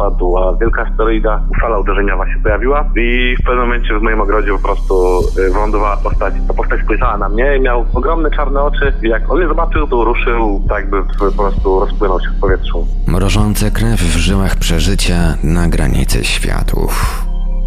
[0.00, 4.58] Wpadła wielka asteroida, fala uderzeniowa się pojawiła i w pewnym momencie w moim ogrodzie po
[4.58, 4.94] prostu
[5.38, 6.34] y, wylądowała postać.
[6.48, 9.86] Ta postać spojrzała na mnie i miał ogromne czarne oczy i jak on mnie zobaczył,
[9.86, 12.86] to ruszył tak w- po prostu rozpłynął się w powietrzu.
[13.06, 17.22] mrożące krew w żyłach przeżycia na granicy światów.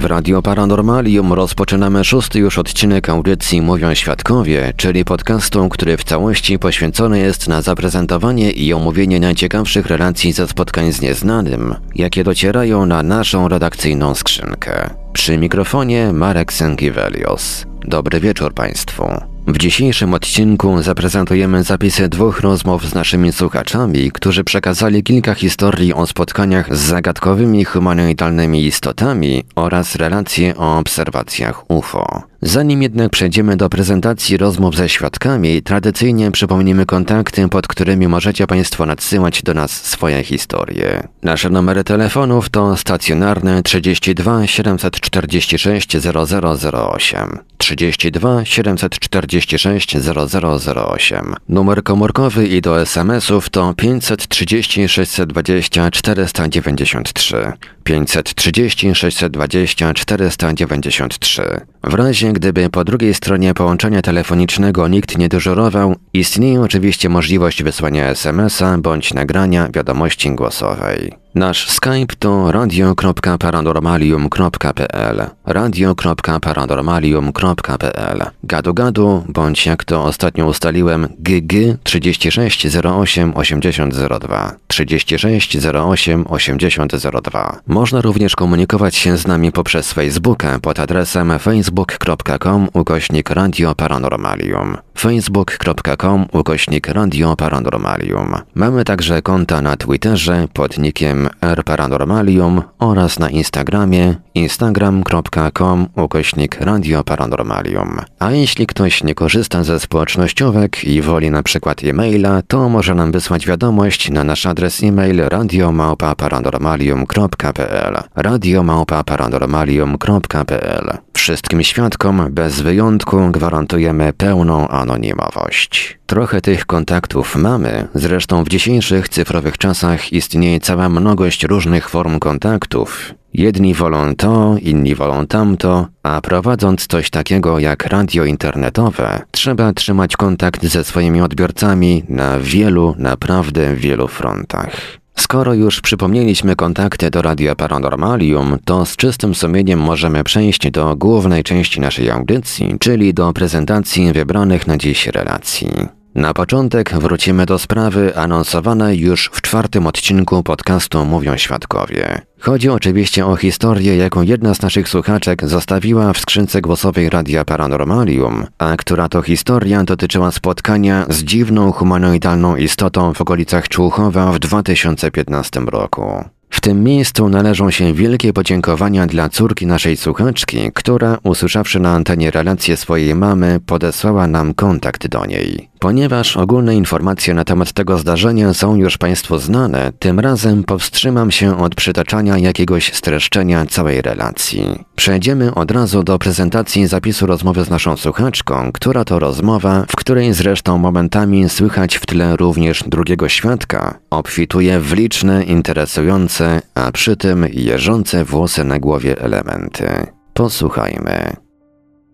[0.00, 6.58] W Radio Paranormalium rozpoczynamy szósty już odcinek audycji Mówią Świadkowie, czyli podcastu, który w całości
[6.58, 13.02] poświęcony jest na zaprezentowanie i omówienie najciekawszych relacji ze spotkań z nieznanym, jakie docierają na
[13.02, 14.90] naszą redakcyjną skrzynkę.
[15.12, 17.66] Przy mikrofonie Marek Sękiewelios.
[17.84, 19.29] Dobry wieczór Państwu.
[19.46, 26.06] W dzisiejszym odcinku zaprezentujemy zapisy dwóch rozmów z naszymi słuchaczami, którzy przekazali kilka historii o
[26.06, 32.22] spotkaniach z zagadkowymi humanoidalnymi istotami oraz relacje o obserwacjach UFO.
[32.42, 38.86] Zanim jednak przejdziemy do prezentacji rozmów ze świadkami, tradycyjnie przypomnimy kontakty, pod którymi możecie Państwo
[38.86, 41.08] nadsyłać do nas swoje historie.
[41.22, 51.34] Nasze numery telefonów to stacjonarne 32 746 0008, 32 746 0008.
[51.48, 57.52] Numer komórkowy i do SMS-ów to 530 620 493,
[57.84, 61.42] 530 620 493.
[61.84, 68.08] W razie gdyby po drugiej stronie połączenia telefonicznego nikt nie dyżurował, istnieje oczywiście możliwość wysłania
[68.08, 71.19] SMS-a bądź nagrania wiadomości głosowej.
[71.34, 81.52] Nasz Skype to radio.paranormalium.pl radio.paranormalium.pl Gadu gadu, bądź jak to ostatnio ustaliłem, GG
[81.82, 92.68] 3608 8002 3608 8002 Można również komunikować się z nami poprzez Facebooka pod adresem facebook.com
[92.72, 98.34] ukośnik Radio Paranormalium facebook.com ukośnik Radio Paranormalium.
[98.54, 108.00] Mamy także konta na Twitterze pod nickiem rparanormalium oraz na Instagramie instagram.com ukośnik Radio Paranormalium.
[108.18, 113.12] A jeśli ktoś nie korzysta ze społecznościówek i woli na przykład e-maila, to może nam
[113.12, 125.98] wysłać wiadomość na nasz adres e-mail radiomałpa-paranormalium.pl radiomałpa-paranormalium.pl Wszystkim świadkom bez wyjątku gwarantujemy pełną anonimowość.
[126.06, 133.14] Trochę tych kontaktów mamy, zresztą w dzisiejszych cyfrowych czasach istnieje cała mnogość różnych form kontaktów.
[133.34, 140.16] Jedni wolą to, inni wolą tamto, a prowadząc coś takiego jak radio internetowe, trzeba trzymać
[140.16, 144.99] kontakt ze swoimi odbiorcami na wielu, naprawdę wielu frontach.
[145.20, 151.42] Skoro już przypomnieliśmy kontakty do Radia Paranormalium, to z czystym sumieniem możemy przejść do głównej
[151.42, 155.99] części naszej audycji, czyli do prezentacji wybranych na dziś relacji.
[156.14, 162.22] Na początek wrócimy do sprawy anonsowanej już w czwartym odcinku podcastu Mówią Świadkowie.
[162.40, 168.46] Chodzi oczywiście o historię, jaką jedna z naszych słuchaczek zostawiła w skrzynce głosowej Radia Paranormalium,
[168.58, 175.60] a która to historia dotyczyła spotkania z dziwną humanoidalną istotą w okolicach Człuchowa w 2015
[175.60, 176.24] roku.
[176.50, 182.30] W tym miejscu należą się wielkie podziękowania dla córki naszej słuchaczki, która, usłyszawszy na antenie
[182.30, 185.70] relację swojej mamy, podesłała nam kontakt do niej.
[185.78, 191.58] Ponieważ ogólne informacje na temat tego zdarzenia są już Państwu znane, tym razem powstrzymam się
[191.58, 194.84] od przytaczania jakiegoś streszczenia całej relacji.
[194.96, 200.32] Przejdziemy od razu do prezentacji zapisu rozmowy z naszą słuchaczką, która to rozmowa, w której
[200.34, 206.39] zresztą momentami słychać w tle również drugiego świadka, obfituje w liczne, interesujące,
[206.74, 209.86] a przy tym jeżące włosy na głowie elementy.
[210.34, 211.32] Posłuchajmy.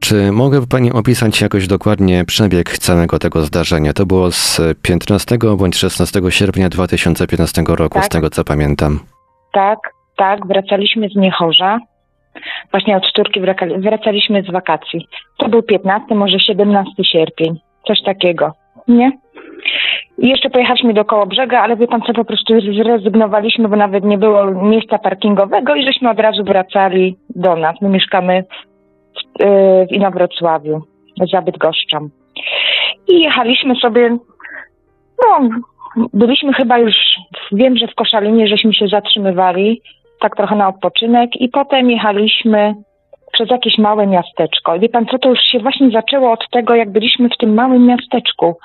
[0.01, 3.93] Czy mogłaby Pani opisać jakoś dokładnie przebieg całego tego zdarzenia?
[3.93, 8.13] To było z 15 bądź 16 sierpnia 2015 roku, z Tak.
[8.13, 9.01] tego co pamiętam.
[9.53, 9.79] Tak,
[10.17, 11.79] tak, wracaliśmy z Niechorza.
[12.71, 13.03] Właśnie od
[13.41, 15.09] wraka- wracaliśmy z wakacji.
[15.39, 18.53] To był 15, może 17 sierpień, coś takiego.
[18.89, 19.13] nie?
[20.19, 24.05] I jeszcze pojechaliśmy do koło brzega, ale wie pan co, po prostu zrezygnowaliśmy, bo nawet
[24.05, 27.81] nie było miejsca parkingowego i żeśmy od razu wracali do nas.
[27.81, 28.45] My mieszkamy
[29.15, 30.81] w, yy, w Inowrocławiu,
[31.33, 32.09] za Bydgoszczą.
[33.09, 34.19] I jechaliśmy sobie,
[35.25, 35.49] no,
[36.15, 36.95] byliśmy chyba już,
[37.53, 39.81] wiem, że w Koszalinie żeśmy się zatrzymywali,
[40.21, 42.75] tak trochę na odpoczynek i potem jechaliśmy
[43.33, 44.77] przez jakieś małe miasteczko.
[44.77, 47.55] I wie pan co, to już się właśnie zaczęło od tego, jak byliśmy w tym
[47.55, 48.57] małym miasteczku.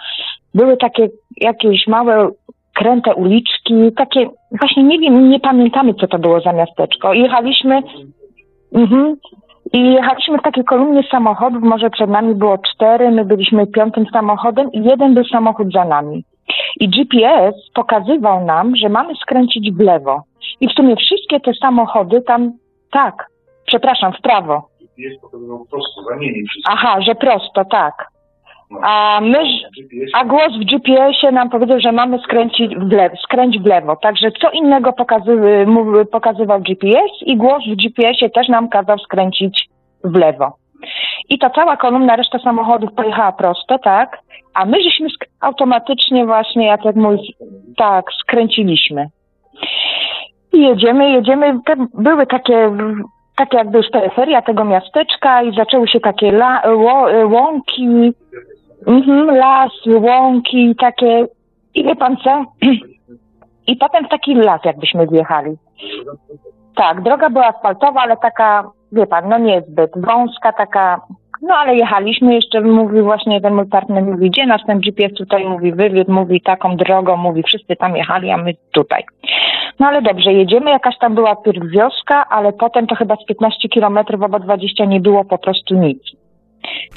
[0.54, 2.30] Były takie jakieś małe,
[2.74, 7.14] kręte uliczki, takie, właśnie nie wiem, nie pamiętamy, co to było za miasteczko.
[7.14, 7.82] Jechaliśmy,
[8.74, 9.16] mhm,
[9.74, 14.72] i jechaliśmy w takiej kolumnie samochodów, może przed nami było cztery, my byliśmy piątym samochodem
[14.72, 16.24] i jeden był samochód za nami.
[16.80, 20.24] I GPS pokazywał nam, że mamy skręcić w lewo.
[20.62, 22.52] I w sumie wszystkie te samochody tam,
[22.92, 23.28] tak,
[23.66, 24.70] przepraszam, w prawo.
[24.98, 26.72] Jest pokazywał prosto, zamienić wszystko.
[26.74, 28.11] Aha, że prosto, tak.
[28.84, 29.40] A my,
[30.14, 33.96] a głos w GPS-ie nam powiedział, że mamy skręcić w lewo, skręć w lewo.
[33.96, 35.38] Także co innego pokazy,
[36.12, 39.70] pokazywał GPS i głos w GPS-ie też nam kazał skręcić
[40.04, 40.54] w lewo.
[41.30, 44.18] I ta cała kolumna, reszta samochodów pojechała prosto, tak?
[44.54, 45.08] A my żeśmy
[45.40, 47.18] automatycznie właśnie, jak mój,
[47.78, 49.08] tak, skręciliśmy.
[50.54, 51.60] I jedziemy, jedziemy.
[51.66, 52.72] Te były takie,
[53.36, 56.62] takie jakby już peryferia tego miasteczka i zaczęły się takie la,
[57.26, 58.14] łąki,
[58.88, 61.28] mhm, las, łąki takie.
[61.76, 62.46] I wie pan co?
[63.68, 65.58] I potem w taki las jakbyśmy wjechali.
[66.76, 71.02] Tak, droga była asfaltowa, ale taka, wie pan, no niezbyt wąska, taka,
[71.42, 75.46] no ale jechaliśmy, jeszcze mówi właśnie ten mój partner mówi, gdzie nas ten GPS tutaj
[75.46, 79.04] mówi, wywiódł, mówi taką drogą, mówi, wszyscy tam jechali, a my tutaj.
[79.80, 83.70] No ale dobrze, jedziemy, jakaś tam była pierw wioska, ale potem to chyba z 15
[83.70, 86.21] kilometrów albo 20 nie było po prostu nic.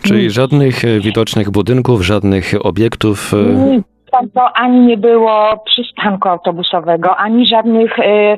[0.03, 3.33] Czyli żadnych e, widocznych budynków, żadnych obiektów.
[3.35, 8.37] e, to ani nie było przystanku autobusowego, ani żadnych e,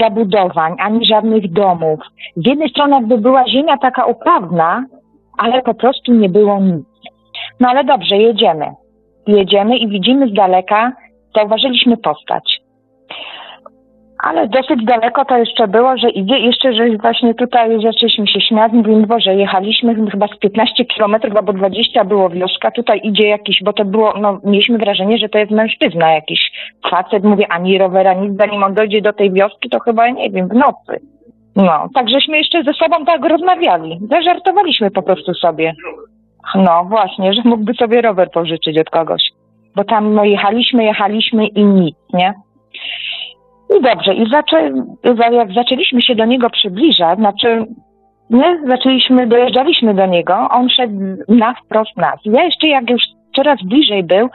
[0.00, 2.00] zabudowań, ani żadnych domów.
[2.36, 4.84] Z jednej strony jakby była ziemia taka uprawna,
[5.38, 6.86] ale po prostu nie było nic.
[7.60, 8.66] No ale dobrze, jedziemy.
[9.26, 10.92] Jedziemy i widzimy z daleka,
[11.36, 12.60] zauważyliśmy postać.
[14.24, 18.72] Ale dosyć daleko to jeszcze było, że idzie, jeszcze, że właśnie tutaj zaczęliśmy się śmiać,
[18.72, 23.72] mówimy, Boże, jechaliśmy chyba z 15 kilometrów albo 20 było wioska, tutaj idzie jakiś, bo
[23.72, 26.50] to było, no mieliśmy wrażenie, że to jest mężczyzna jakiś
[26.90, 30.48] facet, mówię, ani rowera, nic, zanim on dojdzie do tej wioski, to chyba, nie wiem,
[30.48, 31.00] w nocy.
[31.56, 35.74] No, tak żeśmy jeszcze ze sobą tak rozmawiali, zażartowaliśmy po prostu sobie.
[36.54, 39.22] No właśnie, że mógłby sobie rower pożyczyć od kogoś.
[39.76, 42.34] Bo tam no jechaliśmy, jechaliśmy i nic, nie?
[43.76, 44.70] I dobrze, i zaczę,
[45.04, 47.66] za- jak zaczęliśmy się do niego przybliżać, znaczy
[48.30, 50.94] my zaczęliśmy, dojeżdżaliśmy do niego, on szedł
[51.28, 52.20] na wprost nas.
[52.24, 53.02] Ja jeszcze jak już
[53.36, 54.28] coraz bliżej był,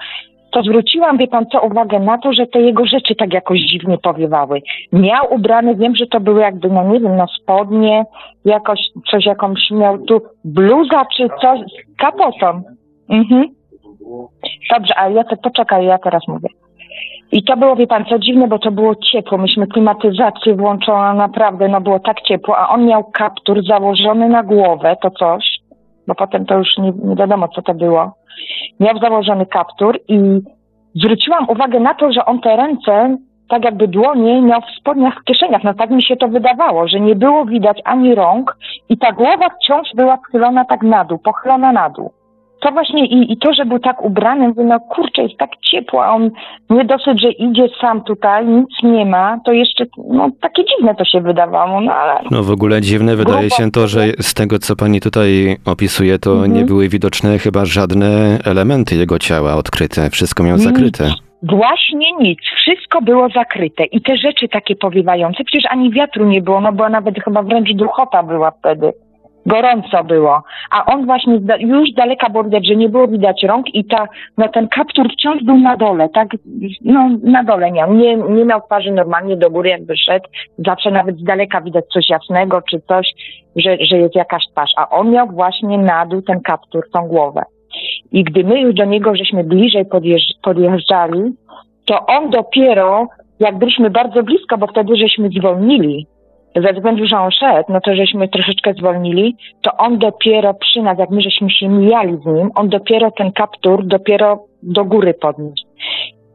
[0.52, 3.98] to zwróciłam, wie pan co, uwagę na to, że te jego rzeczy tak jakoś dziwnie
[3.98, 4.62] powiewały.
[4.92, 8.04] Miał ubrane, wiem, że to były jakby, no nie wiem, no spodnie,
[8.46, 8.80] jakoś
[9.12, 12.62] coś jakąś miał tu, bluza czy coś, z kapotą.
[13.10, 13.46] Mhm.
[14.76, 16.50] Dobrze, a ja te, poczekaj, ja teraz mówię.
[17.34, 19.38] I to było, wie pan, co dziwne, bo to było ciepło.
[19.38, 24.96] Myśmy klimatyzację włączoną, naprawdę, no było tak ciepło, a on miał kaptur założony na głowę,
[25.02, 25.60] to coś,
[26.08, 28.12] bo potem to już nie, nie wiadomo, co to było.
[28.80, 30.20] Miał założony kaptur i
[30.96, 33.18] zwróciłam uwagę na to, że on te ręce,
[33.50, 35.64] tak jakby dłonie, miał w spodniach w kieszeniach.
[35.64, 38.58] No tak mi się to wydawało, że nie było widać ani rąk
[38.90, 42.12] i ta głowa wciąż była schylona tak na dół, pochylona na dół.
[42.64, 46.06] To właśnie i, i to, że był tak ubrany, mówię, no kurczę, jest tak ciepło,
[46.06, 46.32] a on
[46.70, 51.06] nie dosyć, że idzie sam tutaj, nic nie ma, to jeszcze, no takie dziwne to
[51.06, 54.76] się wydawało, no ale No w ogóle dziwne wydaje się to, że z tego co
[54.76, 56.54] pani tutaj opisuje, to Mhm.
[56.54, 60.10] nie były widoczne chyba żadne elementy jego ciała odkryte.
[60.10, 61.04] Wszystko miał zakryte.
[61.44, 66.62] Właśnie nic, wszystko było zakryte i te rzeczy takie powiewające, przecież ani wiatru nie było,
[66.62, 68.94] no bo nawet chyba wręcz duchota była wtedy.
[69.46, 73.44] Gorąco było, a on właśnie z da- już daleka było widać, że nie było widać
[73.44, 74.08] rąk i ta,
[74.38, 76.28] no ten kaptur wciąż był na dole, tak,
[76.82, 81.18] no na dole miał, nie, nie miał twarzy normalnie do góry jakby szedł, zawsze nawet
[81.18, 83.08] z daleka widać coś jasnego czy coś,
[83.56, 87.42] że, że jest jakaś twarz, a on miał właśnie na dół ten kaptur, tą głowę.
[88.12, 91.22] I gdy my już do niego żeśmy bliżej podjeżdż- podjeżdżali,
[91.86, 93.08] to on dopiero,
[93.40, 96.08] jak byliśmy bardzo blisko, bo wtedy żeśmy zwolnili,
[96.56, 101.00] ze względu, że on szedł, no to żeśmy troszeczkę zwolnili, to on dopiero przy nas,
[101.00, 105.66] jak my żeśmy się mijali z nim, on dopiero ten kaptur dopiero do góry podniósł.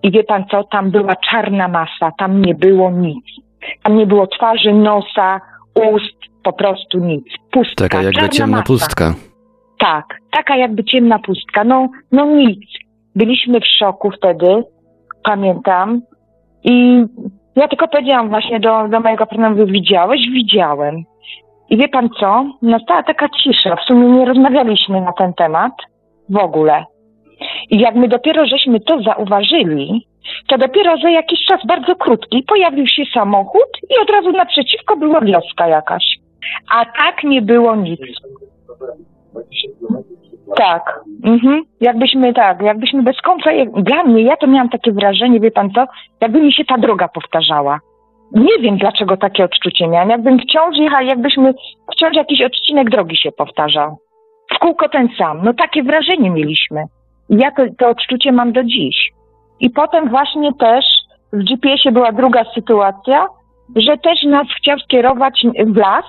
[0.03, 3.25] I wie pan co, tam była czarna masa, tam nie było nic.
[3.83, 5.41] Tam nie było twarzy, nosa,
[5.75, 7.25] ust, po prostu nic.
[7.51, 8.67] Pustka, Taka jakby ciemna masa.
[8.67, 9.15] pustka.
[9.79, 11.65] Tak, taka jakby ciemna pustka.
[11.65, 12.61] No, no nic.
[13.15, 14.63] byliśmy w szoku wtedy,
[15.25, 16.03] pamiętam.
[16.65, 17.05] I
[17.61, 20.21] ja tylko powiedziałam właśnie do, do mojego partnera, widziałeś?
[20.31, 21.05] Widziałem.
[21.71, 22.45] I wie pan co?
[22.63, 23.77] Nastała taka cisza.
[23.77, 25.73] W sumie nie rozmawialiśmy na ten temat
[26.29, 26.85] w ogóle.
[27.71, 30.07] I jak my dopiero żeśmy to zauważyli,
[30.49, 35.21] to dopiero za jakiś czas bardzo krótki pojawił się samochód i od razu naprzeciwko była
[35.21, 36.05] wioska jakaś.
[36.75, 38.01] A tak nie było nic.
[40.57, 41.63] Tak, mhm.
[41.81, 45.87] jakbyśmy tak, jakbyśmy bez końca, dla mnie, ja to miałam takie wrażenie, wie pan co,
[46.21, 47.81] jakby mi się ta droga powtarzała.
[48.33, 51.55] Nie wiem dlaczego takie odczucie miałam, jakbym wciąż jechała, jakbyśmy,
[51.93, 53.97] wciąż jakiś odcinek drogi się powtarzał.
[54.55, 56.85] W kółko ten sam, no takie wrażenie mieliśmy.
[57.31, 59.11] I ja to, to odczucie mam do dziś.
[59.61, 60.85] I potem właśnie też
[61.33, 63.27] w GPS-ie była druga sytuacja,
[63.77, 66.05] że też nas chciał skierować w las,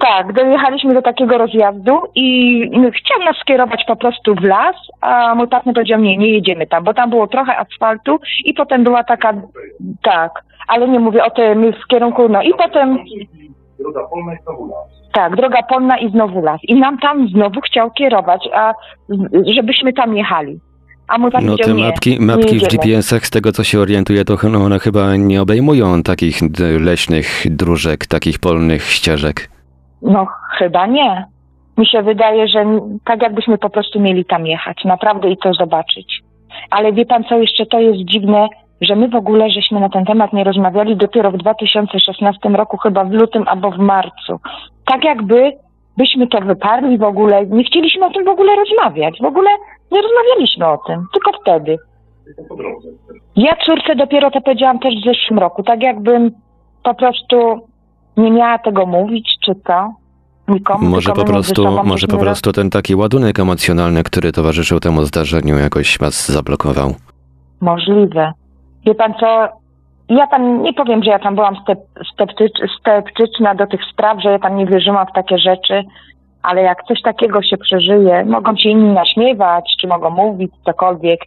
[0.00, 5.48] tak, dojechaliśmy do takiego rozjazdu i chciał nas skierować po prostu w las, a mój
[5.48, 9.32] partner powiedział, nie, nie jedziemy tam, bo tam było trochę asfaltu i potem była taka,
[10.02, 10.32] tak,
[10.68, 12.98] ale nie mówię o tym w kierunku, no i potem,
[13.78, 15.12] Droga polna i znowu las.
[15.12, 16.60] tak, droga polna i znowu las.
[16.62, 18.74] I nam tam znowu chciał kierować, a
[19.56, 20.60] żebyśmy tam jechali.
[21.08, 22.68] A mój No te nie, mapki, mapki w.
[22.68, 26.36] GPS-ach, z tego co się orientuję, to ch- one chyba nie obejmują takich
[26.80, 29.50] leśnych dróżek, takich polnych ścieżek.
[30.02, 30.26] No,
[30.58, 31.24] chyba nie.
[31.78, 32.64] Mi się wydaje, że
[33.04, 36.20] tak jakbyśmy po prostu mieli tam jechać, naprawdę i to zobaczyć.
[36.70, 38.48] Ale wie pan co, jeszcze to jest dziwne,
[38.80, 43.04] że my w ogóle żeśmy na ten temat nie rozmawiali dopiero w 2016 roku, chyba
[43.04, 44.40] w lutym albo w marcu.
[44.86, 45.52] Tak jakby
[45.96, 49.18] byśmy to wyparli w ogóle, nie chcieliśmy o tym w ogóle rozmawiać.
[49.20, 49.50] W ogóle
[49.92, 51.78] nie rozmawialiśmy o tym, tylko wtedy.
[52.24, 52.88] Tylko po drodze.
[53.36, 56.30] Ja córce dopiero to powiedziałam też w zeszłym roku, tak jakbym
[56.82, 57.68] po prostu
[58.16, 59.92] nie miała tego mówić, czy co?
[60.48, 65.02] Nikomu, Może po prostu, sobą może po prostu ten taki ładunek emocjonalny, który towarzyszył temu
[65.02, 66.94] zdarzeniu, jakoś was zablokował.
[67.60, 68.32] Możliwe.
[68.86, 69.48] Wie pan co,
[70.08, 71.56] ja tam nie powiem, że ja tam byłam
[72.12, 73.06] step,
[73.56, 75.84] do tych spraw, że ja tam nie wierzyłam w takie rzeczy,
[76.42, 81.20] ale jak coś takiego się przeżyje, mogą się inni naśmiewać, czy mogą mówić cokolwiek.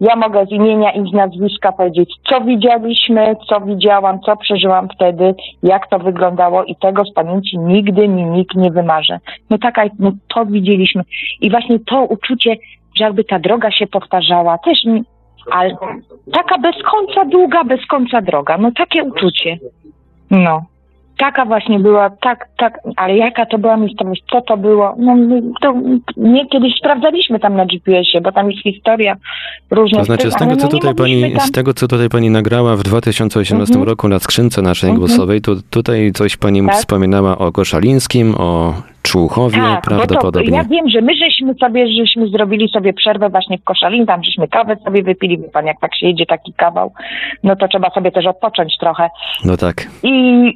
[0.00, 5.34] Ja mogę z imienia i z nazwiska powiedzieć, co widzieliśmy, co widziałam, co przeżyłam wtedy,
[5.62, 9.18] jak to wyglądało i tego z pamięci nigdy mi nikt nie wymarzy.
[9.50, 11.02] No taka, no to widzieliśmy.
[11.40, 12.56] I właśnie to uczucie,
[12.96, 15.04] że jakby ta droga się powtarzała, też mi,
[15.50, 15.76] ale
[16.32, 18.58] taka bez końca długa, bez końca droga.
[18.58, 19.58] No takie uczucie.
[20.30, 20.62] No.
[21.18, 24.94] Taka właśnie była, tak, tak, ale jaka to była miejscowość, co to było?
[24.98, 25.16] No
[25.62, 25.74] to
[26.16, 29.16] nie kiedyś sprawdzaliśmy tam na GPS-ie, bo tam jest historia
[29.70, 29.98] różna.
[29.98, 33.74] To znaczy, z tego, co tutaj pani, z tego, co tutaj pani nagrała w 2018
[33.74, 33.88] Mhm.
[33.88, 34.98] roku na skrzynce naszej Mhm.
[35.06, 36.74] głosowej, to tutaj coś pani Tak.
[36.74, 38.74] wspominała o Koszalińskim, o
[39.08, 40.56] Człuchowie Tak, to prawdopodobnie.
[40.56, 44.48] ja wiem, że my żeśmy sobie, żeśmy zrobili sobie przerwę właśnie w Koszalin, tam żeśmy
[44.48, 46.92] kawę sobie wypili, wie pan, jak tak się jedzie taki kawał,
[47.42, 49.08] no to trzeba sobie też odpocząć trochę.
[49.44, 49.74] No tak.
[50.02, 50.12] I,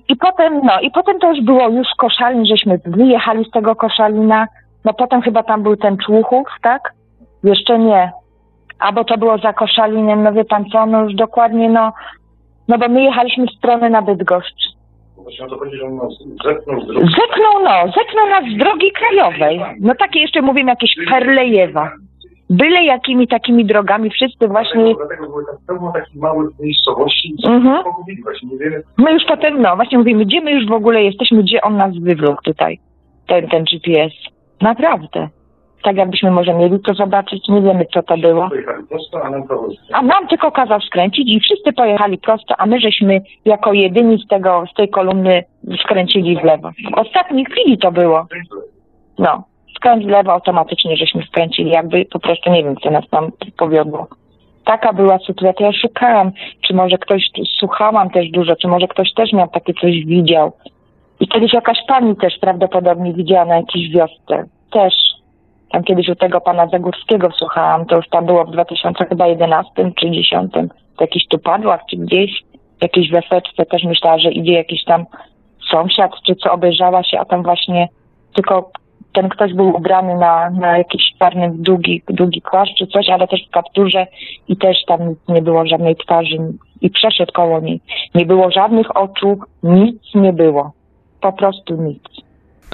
[0.09, 4.47] I potem, no, i potem to już było już Koszalin, żeśmy wyjechali z tego Koszalina.
[4.85, 6.93] No potem chyba tam był ten Człuchów, tak?
[7.45, 8.13] Jeszcze nie.
[8.79, 11.93] Albo to było za Koszalinem, no wie pan co, no już dokładnie, no,
[12.69, 14.72] no bo my jechaliśmy w stronę na Bydgoszcz.
[15.27, 17.07] O to że on nas zepnął z drogi.
[17.21, 19.61] Zepnął, no, zepnął nas z drogi krajowej.
[19.81, 21.91] No takie jeszcze mówimy jakieś Perlejewa.
[22.51, 27.49] Byle jakimi takimi drogami, wszyscy właśnie, Dlatego, dlatego były tak pełno takich małych miejscowości, co
[27.49, 27.83] Mhm.
[28.43, 31.61] nie wiemy, my już potem, no właśnie mówimy, gdzie my już w ogóle jesteśmy, gdzie
[31.61, 32.79] on nas wywlókł tutaj,
[33.27, 34.13] ten, ten GPS.
[34.61, 35.29] Naprawdę.
[35.83, 38.49] Tak jakbyśmy może mieli to zobaczyć, nie wiemy co to było.
[39.93, 44.27] A nam tylko kazał skręcić i wszyscy pojechali prosto, a my żeśmy jako jedyni z
[44.27, 45.45] tego, z tej kolumny
[45.85, 46.71] skręcili w lewo.
[46.71, 48.27] W ostatniej chwili to było.
[49.19, 49.45] No,
[49.77, 54.07] skręć w lewo automatycznie żeśmy skręcili, jakby po prostu nie wiem, co nas tam powiodło.
[54.65, 55.67] Taka była sytuacja.
[55.67, 56.33] Ja szukałam,
[56.67, 60.53] czy może ktoś, słuchałam też dużo, czy może ktoś też miał takie coś widział.
[61.21, 64.45] I kiedyś jakaś pani też prawdopodobnie widziała na jakiejś wiosce.
[64.73, 64.95] Też.
[65.73, 70.53] Tam kiedyś u tego pana Zagórskiego słuchałam, to już tam było w 2011 czy 10.
[70.97, 72.43] To jakiś tu padłach, czy gdzieś,
[72.79, 75.05] w jakiejś wioseczce też myślała, że idzie jakiś tam
[75.71, 77.89] sąsiad, czy co obejrzała się, a tam właśnie
[78.35, 78.71] tylko
[79.13, 82.43] ten ktoś był ubrany na, na jakiś czarny, długi, długi
[82.79, 84.07] czy coś, ale też w kapturze
[84.49, 86.37] i też tam nie było żadnej twarzy
[86.81, 87.81] i przeszedł koło niej.
[88.15, 90.73] Nie było żadnych oczu, nic nie było.
[91.21, 92.03] Po prostu nic.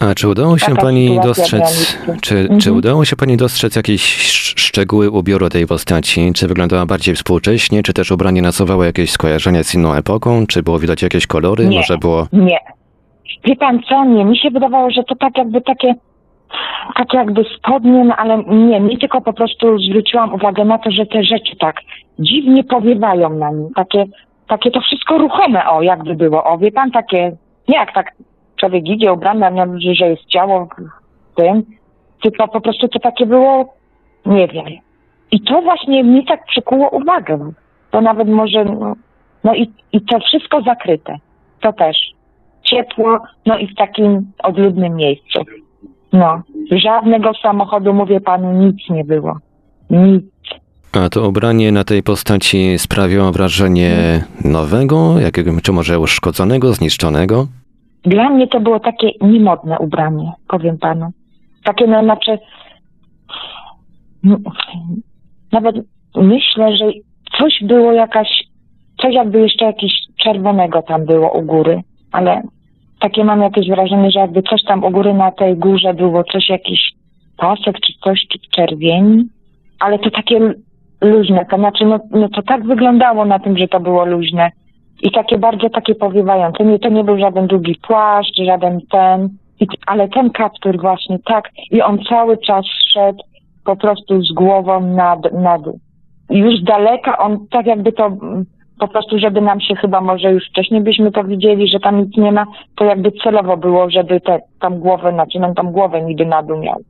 [0.00, 2.61] A czy udało się Taka pani dostrzec, czy, Mhm.
[2.61, 6.33] czy udało się pani dostrzec jakieś sz- szczegóły ubioru tej postaci?
[6.35, 10.47] Czy wyglądała bardziej współcześnie, czy też ubranie nasuwało jakieś skojarzenia z inną epoką?
[10.47, 11.67] Czy było widać jakieś kolory?
[11.67, 11.76] Nie.
[11.76, 12.26] Może było...
[12.33, 12.59] Nie.
[13.45, 14.25] Wie pan co, nie.
[14.25, 15.95] Mi się wydawało, że to tak jakby takie
[16.97, 21.07] tak jakby spodnie, no ale nie, nie tylko po prostu zwróciłam uwagę na to, że
[21.07, 21.76] te rzeczy tak
[22.19, 23.69] dziwnie powiewają na nim.
[23.76, 24.05] Takie,
[24.49, 26.45] takie to wszystko ruchome, o, jakby było.
[26.45, 27.37] O, wie pan, takie,
[27.69, 28.12] nie jak tak
[28.61, 30.69] człowiek idzie ubrany, no, że że jest ciało
[31.33, 31.62] w tym,
[32.23, 33.75] tylko po prostu to takie było,
[34.27, 34.67] nie wiem.
[35.31, 37.53] I to właśnie mi tak przykuło uwagę.
[37.91, 38.95] To nawet może, no,
[39.45, 41.17] no i, i to wszystko zakryte.
[41.61, 41.97] To też.
[42.62, 45.41] Ciepło, no i w takim odludnym miejscu.
[46.12, 46.43] No.
[46.71, 49.38] Żadnego samochodu, mówię panu, nic nie było.
[49.91, 50.25] Nic.
[50.93, 57.47] A to ubranie na tej postaci sprawiło wrażenie nowego, jakiego, czy może uszkodzonego, zniszczonego?
[58.02, 61.11] Dla mnie to było takie niemodne ubranie, powiem panu.
[61.64, 62.38] Takie, no, znaczy,
[65.52, 65.76] nawet
[66.17, 66.85] myślę, że
[67.38, 68.28] coś było jakaś,
[69.02, 69.93] coś jakby jeszcze jakieś
[70.25, 71.81] czerwonego tam było u góry,
[72.12, 72.43] ale
[73.00, 76.49] takie mam jakieś wrażenie, że jakby coś tam u góry na tej górze było, coś
[76.49, 76.93] jakiś
[77.37, 79.25] pasek czy coś, czy czerwieni,
[79.81, 80.55] ale to takie
[81.00, 84.50] luźne, to znaczy, no, no to tak wyglądało na tym, że to było luźne
[85.02, 86.64] i takie bardzo takie powiewające.
[86.64, 89.28] Nie, to nie był żaden długi płaszcz, żaden ten,
[89.61, 93.23] i, ale ten kaptur właśnie tak i on cały czas szedł
[93.64, 95.62] po prostu z głową nad, nad
[96.31, 98.45] już z daleka on tak jakby to mm,
[98.78, 102.17] po prostu, żeby nam się chyba może już wcześniej byśmy to widzieli, że tam nic
[102.17, 106.26] nie ma, to jakby celowo było, żeby te, tam głowę, znaczy no tą głowę niby
[106.26, 106.81] na dół miał.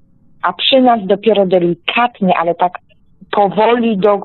[0.42, 2.78] A przy nas dopiero delikatnie, ale tak
[3.30, 4.20] powoli do,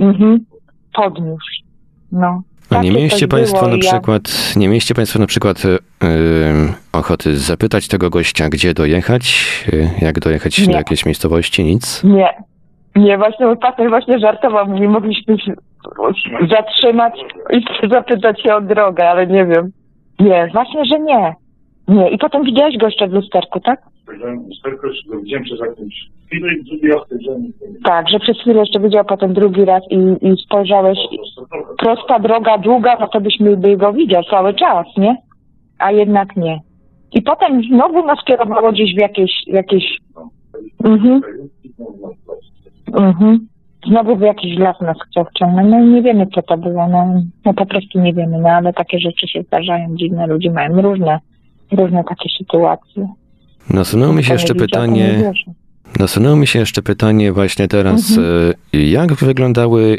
[0.00, 0.44] mhm,
[0.94, 1.64] podniósł.
[2.12, 2.42] No.
[2.78, 5.78] A nie mieliście Państwo na i ja- przykład, nie mieliście Państwo na przykład y, y,
[6.92, 10.76] ochoty zapytać tego gościa, gdzie dojechać, y, jak dojechać do Nie.
[10.76, 12.04] jakiejś miejscowości, nic?
[12.04, 12.28] Nie.
[12.96, 15.52] Nie, właśnie ostatnio właśnie żartował, mówi, mogliśmy się
[16.50, 17.12] zatrzymać
[17.52, 17.64] i
[17.94, 19.72] zapytać się o drogę, ale nie wiem.
[20.20, 21.34] Nie, właśnie, że nie.
[21.88, 22.10] Nie.
[22.10, 23.80] I potem widziałeś go jeszcze w lusterku, tak?
[25.06, 25.94] Go widziałem przez jakąś
[26.26, 27.42] chwilę i drugi raz spojrzałem.
[27.84, 29.96] Tak, że przez chwilę jeszcze widział, potem drugi raz i,
[30.28, 30.98] i spojrzałeś.
[31.78, 35.16] Prosta droga, długa, no to byśmy by go widział cały czas, nie?
[35.78, 36.60] A jednak nie.
[37.12, 39.84] I potem znowu nas kierowało gdzieś w jakieś, jakieś
[40.84, 41.20] Mhm.
[42.92, 43.48] Mhm.
[43.86, 45.68] Znowu w jakiś las nas chciał wciągnąć.
[45.70, 46.88] No nie wiemy, co to było.
[46.88, 47.14] No,
[47.44, 49.96] no po prostu nie wiemy, no ale takie rzeczy się zdarzają.
[49.96, 51.18] Dziwne ludzie mają różne,
[51.72, 53.08] różne takie sytuacje.
[53.70, 55.32] Nasunęło mi się jeszcze pytanie,
[56.00, 58.54] nasunęło mi się jeszcze pytanie właśnie teraz, Mhm.
[58.74, 59.98] y, jak wyglądały,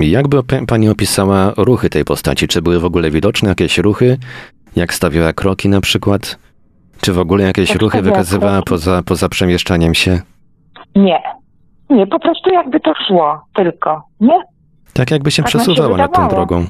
[0.00, 2.48] y, jak by pa- Pani opisała ruchy tej postaci?
[2.48, 4.18] Czy były w ogóle widoczne jakieś ruchy?
[4.76, 6.38] Jak stawiała kroki na przykład?
[7.00, 8.68] Czy w ogóle jakieś Jak ruchy wykazywała kroki?
[8.70, 10.20] poza, poza przemieszczaniem się?
[10.96, 11.22] Nie.
[11.90, 14.40] Nie, po prostu jakby to szło tylko, nie?
[14.92, 16.64] Tak jakby się Tak przesuwała nad tą drogą.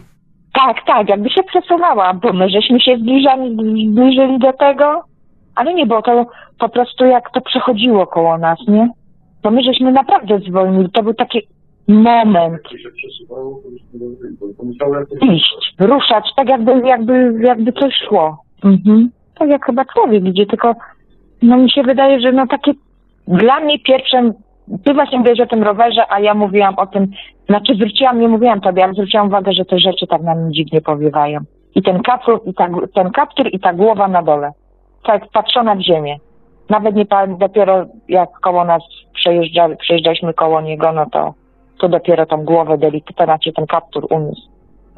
[0.53, 3.57] Tak, tak, jakby się przesuwała, bo my żeśmy się zbliżali,
[3.93, 5.05] zbliżyli do tego,
[5.55, 6.27] ale nie, bo to
[6.59, 8.89] po prostu jak to przechodziło koło nas, nie?
[9.43, 11.43] Bo my żeśmy naprawdę zwolnili, to był taki
[11.89, 12.71] moment to.
[15.21, 18.39] To iść, ruszać, tak jakby, jakby, jakby coś szło.
[18.65, 19.11] Mhm.
[19.39, 20.75] Tak jak chyba człowiek idzie, tylko
[21.43, 22.73] no mi się wydaje, że no takie
[23.29, 24.35] dla mnie pierwszym,
[24.85, 27.11] ty właśnie mówiłeś o tym rowerze, a ja mówiłam o tym,
[27.49, 30.81] znaczy zwróciłam, nie mówiłam tobie, ale zwróciłam uwagę, że te rzeczy tak na mnie dziwnie
[30.81, 31.41] powiewają.
[31.75, 34.53] I ten kaptur, i ta, ten kaptur, i ta głowa na dole.
[35.05, 36.17] Tak patrzona w ziemię.
[36.71, 38.83] Nawet nie pa- dopiero jak koło nas
[39.15, 41.35] przejeżdżali, przejeżdżaliśmy koło niego, no to,
[41.81, 44.43] to dopiero tą głowę delikatnie, znaczy ten kaptur uniósł.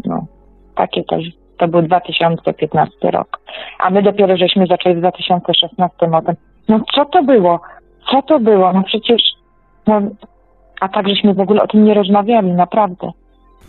[0.04, 0.26] No,
[0.74, 1.24] takie też.
[1.58, 3.40] To był 2015 rok.
[3.78, 6.34] A my dopiero żeśmy zaczęli w 2016 o tym.
[6.68, 7.60] No co to było?
[8.10, 8.72] Co to było?
[8.72, 9.22] No przecież,
[9.86, 10.00] no,
[10.80, 13.10] a tak żeśmy w ogóle o tym nie rozmawiali, naprawdę.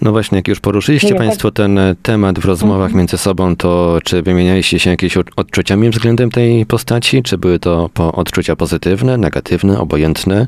[0.01, 2.97] No właśnie, jak już poruszyliście Nie, tak- Państwo ten e, temat w rozmowach Mhm.
[2.97, 7.23] między sobą, to czy wymienialiście się jakimiś od- odczuciami względem tej postaci?
[7.23, 10.47] Czy były to po odczucia pozytywne, negatywne, obojętne?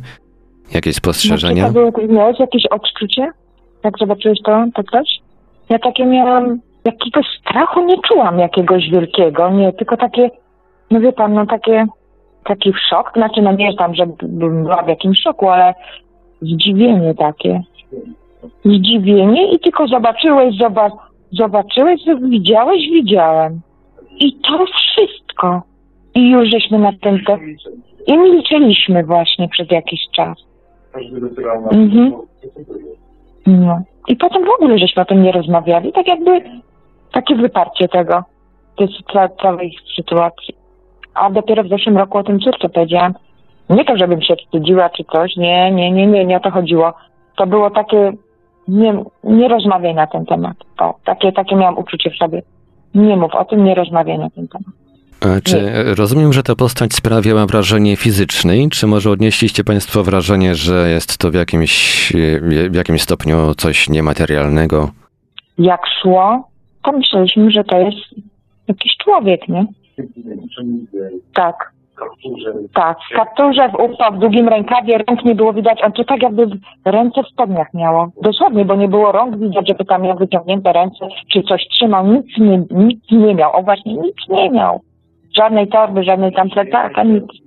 [0.73, 1.69] Jakieś spostrzeżenia?
[1.69, 3.31] Znaczy, to było, miałeś jakieś odczucie?
[3.83, 5.07] Jak zobaczyłeś to, to coś?
[5.69, 10.29] Ja takie miałam, jakiegoś strachu nie czułam jakiegoś wielkiego, nie, tylko takie,
[10.91, 11.85] no wie pan, no takie,
[12.45, 15.73] taki szok, znaczy no nie tam, że bym była w jakimś szoku, ale
[16.41, 17.61] zdziwienie takie.
[18.65, 20.89] Zdziwienie i tylko zobaczyłeś, zoba,
[21.31, 23.61] zobaczyłeś, widziałeś, widziałem.
[24.19, 25.61] I to wszystko.
[26.15, 27.37] I już żeśmy na ten te...
[28.07, 30.37] I milczeliśmy właśnie przez jakiś czas.
[31.71, 32.13] Mhm.
[33.47, 33.81] No.
[34.07, 35.91] I potem w ogóle żeśmy o tym nie rozmawiali.
[35.93, 36.41] Tak jakby
[37.11, 38.23] takie wyparcie tego,
[38.77, 40.55] tej ca- całej sytuacji.
[41.13, 43.13] A dopiero w zeszłym roku o tym córce powiedziałam.
[43.69, 45.35] Nie to, żebym się wstydziła czy coś.
[45.35, 46.93] Nie, nie, nie, nie, nie o to chodziło.
[47.37, 48.13] To było takie,
[48.67, 50.57] nie, nie rozmawiaj na ten temat.
[50.79, 52.41] O, takie, takie miałam uczucie w sobie.
[52.95, 54.73] Nie mów o tym, nie rozmawiaj na ten temat.
[55.21, 60.89] A czy rozumiem, że ta postać sprawiała wrażenie fizycznej, czy może odnieśliście Państwo wrażenie, że
[60.89, 62.13] jest to w jakimś,
[62.69, 64.89] w jakimś stopniu coś niematerialnego?
[65.57, 66.49] Jak szło,
[66.83, 67.97] to myśleliśmy, że to jest
[68.67, 69.65] jakiś człowiek, nie?
[71.33, 71.76] Tak.
[72.73, 76.47] Tak, w kapturze, w w długim rękawie, rąk nie było widać, on to tak jakby
[76.85, 78.09] ręce w spodniach miało.
[78.21, 82.25] Dosłownie, bo nie było rąk widać, żeby tam miał wyciągnięte ręce, czy coś trzymał, nic
[82.37, 83.55] nie, nic nie miał.
[83.55, 84.81] O właśnie, nic nie miał.
[85.37, 87.46] Żadnej torby, żadnej tam plecaka, nic.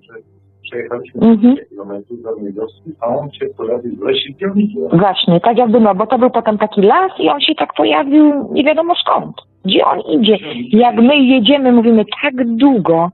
[0.70, 1.56] Przejechaliśmy Mhm.
[1.68, 4.78] kilometrów do wioski, a on się pojawił w lesie piwnicy.
[4.92, 8.48] Właśnie, tak jakby, no, bo to był potem taki las i on się tak pojawił
[8.52, 9.36] nie wiadomo skąd.
[9.64, 10.38] Gdzie on idzie?
[10.72, 13.10] Jak my jedziemy, mówimy tak długo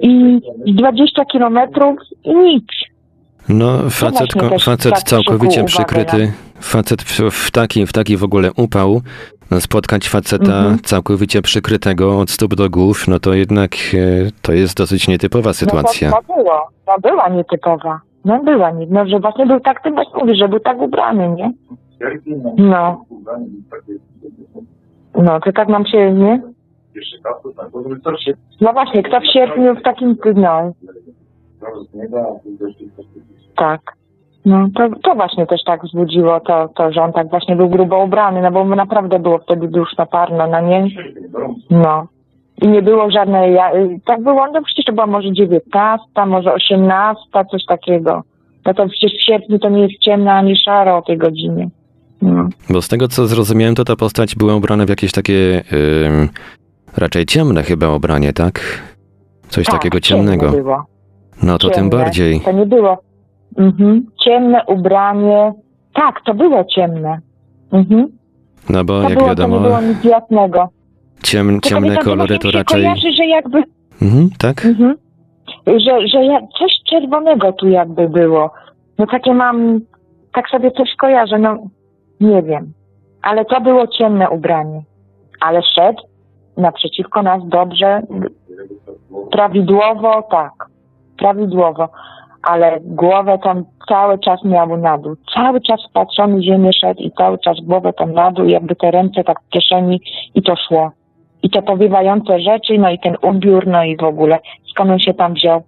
[0.00, 2.64] i 20 kilometrów i nic.
[3.48, 8.24] No, facet, ko- też facet tak całkowicie przykryty, facet w, w, taki, w taki w
[8.24, 9.00] ogóle upał, no,
[9.60, 10.78] spotkać faceta Mhm.
[10.78, 16.10] całkowicie przykrytego od stóp do głów, no to jednak e, to jest dosyć nietypowa sytuacja.
[16.10, 18.00] No to, to było, no była nietypowa.
[18.24, 21.28] No była, nie, no że właśnie był tak, ty właśnie mówisz, że był tak ubrany,
[21.28, 21.52] nie?
[22.56, 23.04] No,
[25.14, 26.42] no to tak nam się, nie?
[28.60, 30.72] No właśnie, kto w sierpniu w takim, no,
[33.56, 33.80] Tak.
[34.44, 38.04] No to, to właśnie też tak wzbudziło to, to, że on tak właśnie był grubo
[38.04, 40.86] ubrany, no bo naprawdę było wtedy duszno, parno, no nie?
[41.70, 42.06] No.
[42.62, 46.54] I nie było żadnej, ja, y, tak było, no przecież to była może dziewiętnasta, może
[46.54, 48.22] osiemnasta, coś takiego.
[48.66, 51.68] No to przecież w sierpniu to nie jest ciemno ani szaro o tej godzinie.
[52.22, 52.48] No.
[52.70, 55.62] Bo z tego co zrozumiałem, to ta postać była ubrana w jakieś takie
[56.06, 56.28] ym,
[56.96, 58.60] raczej ciemne chyba ubranie, tak?
[59.48, 60.56] Coś Tak, takiego ciemne ciemnego.
[60.56, 60.84] było.
[61.42, 61.90] No to tym ciemne.
[61.90, 62.40] bardziej.
[62.40, 62.98] To nie było.
[63.58, 64.06] Mhm.
[64.24, 65.52] Ciemne ubranie.
[65.94, 67.18] Tak, to było ciemne.
[67.72, 68.08] Mhm.
[68.70, 70.68] No bo To jak było, to nie wiadomo, było nic jasnego.
[71.22, 72.82] ciem, ciemne kolory to raczej...
[72.82, 73.62] kojarzy, że jakby,
[74.02, 74.64] Mhm, tak?
[74.64, 74.94] mhm,
[75.66, 78.50] że, że ja, coś czerwonego tu jakby było.
[78.98, 79.80] No takie mam,
[80.34, 81.56] tak sobie coś kojarzę, no
[82.20, 82.72] nie wiem.
[83.22, 84.82] Ale to było ciemne ubranie.
[85.40, 86.02] Ale szedł
[86.56, 88.02] naprzeciwko nas dobrze,
[89.32, 90.52] prawidłowo, tak,
[91.18, 91.88] prawidłowo.
[92.46, 95.16] Ale głowę tam cały czas miał na dół.
[95.34, 98.90] Cały czas wpatrzony w ziemię szedł i cały czas głowę tam na dół, jakby te
[98.90, 100.00] ręce tak w kieszeni
[100.34, 100.90] i to szło.
[101.42, 104.38] I te powiewające rzeczy, no i ten ubiór, no i w ogóle
[104.70, 105.62] skąd on się tam wziął.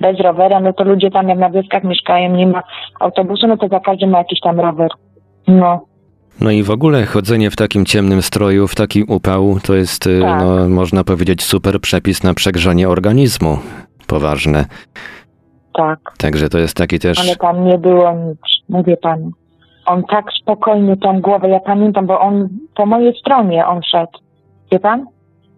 [0.00, 2.62] Bez rowera, no to ludzie tam jak na wioskach mieszkają, nie ma
[3.00, 4.88] autobusu, no to za każdym ma jakiś tam rower.
[5.48, 5.80] No,
[6.40, 10.20] No i w ogóle chodzenie w takim ciemnym stroju, w taki upał, to jest, y,
[10.20, 10.40] Tak.
[10.42, 13.58] no, można powiedzieć, super przepis na przegrzanie organizmu.
[14.06, 14.64] Poważne.
[15.80, 15.98] Tak.
[16.18, 17.20] Także to jest taki też...
[17.20, 18.38] Ale tam nie było nic,
[18.68, 19.30] mówię panu.
[19.86, 24.18] On tak spokojnie tą głowę, ja pamiętam, bo on po mojej stronie on szedł,
[24.72, 25.06] wie pan?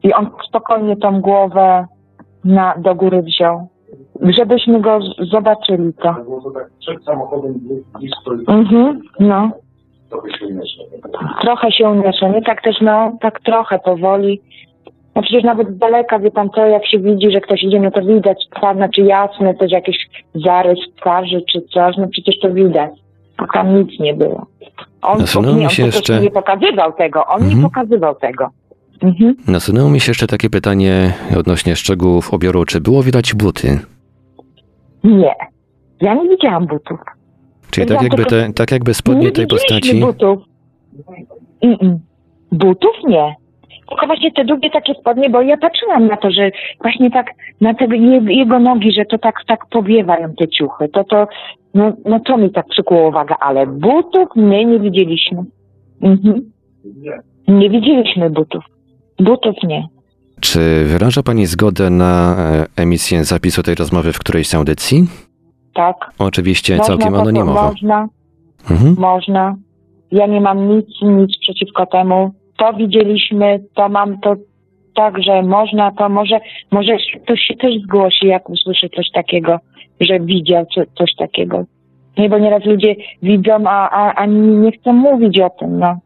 [0.02, 1.86] I on spokojnie tą głowę
[2.44, 3.68] na, do góry wziął.
[4.20, 4.98] Żebyśmy go
[5.30, 6.14] zobaczyli to.
[6.14, 7.54] To było to tak przed samochodem
[8.48, 9.50] Mhm, no.
[10.10, 10.84] trochę się uniosło.
[11.40, 12.42] Trochę się uniosło, nie?
[12.42, 14.40] Tak też, no, tak trochę powoli.
[15.14, 17.90] No przecież nawet z daleka, wie pan co, jak się widzi, że ktoś idzie, no
[17.90, 19.96] to widać, twarz, znaczy jasny, też jakiś
[20.34, 22.90] zarys twarzy czy coś, no przecież to widać.
[23.36, 24.46] A tam nic nie było.
[25.02, 27.56] On, Nasunęło nie, mi się jeszcze- nie pokazywał tego, on Mhm.
[27.58, 28.48] nie pokazywał tego.
[29.02, 29.34] Mhm.
[29.48, 32.64] Nasunęło mi się jeszcze takie pytanie odnośnie szczegółów ubioru.
[32.64, 33.78] Czy było widać buty?
[35.04, 35.34] Nie.
[36.00, 37.00] Ja nie widziałam butów.
[37.70, 40.00] Czyli Ja tak jakby, te, tak jakby spodnie nie tej postaci...
[40.00, 40.38] butów.
[41.64, 41.96] Mm-mm.
[42.52, 43.34] Butów nie.
[43.92, 46.50] Tylko właśnie te długie takie spodnie, bo ja patrzyłam na to, że
[46.82, 47.26] właśnie tak
[47.60, 50.88] na te je- jego nogi, że to tak tak powiewają te ciuchy.
[50.88, 51.26] To to,
[51.74, 55.42] no, no to mi tak przykuło uwagę, ale butów my nie widzieliśmy.
[56.02, 56.50] Mhm.
[56.84, 57.18] Nie.
[57.48, 58.64] Nie widzieliśmy butów.
[59.18, 59.86] Butów nie.
[60.40, 65.04] Czy wyraża Pani zgodę na e, emisję zapisu tej rozmowy w którejś z audycji?
[65.74, 65.96] Tak.
[66.18, 67.62] Oczywiście Można całkiem to- anonimowo.
[67.62, 68.08] Można,
[68.70, 68.96] Mhm.
[68.98, 69.54] można.
[70.10, 72.30] Ja nie mam nic, nic przeciwko temu.
[72.62, 74.36] To widzieliśmy, to mam to
[74.94, 79.58] tak, że można, to może, może ktoś się też zgłosi, jak usłyszy coś takiego,
[80.00, 81.64] że widział co, coś takiego.
[82.18, 85.98] Nie, bo nieraz ludzie widzą, a, a, a nie chcą mówić o tym, no.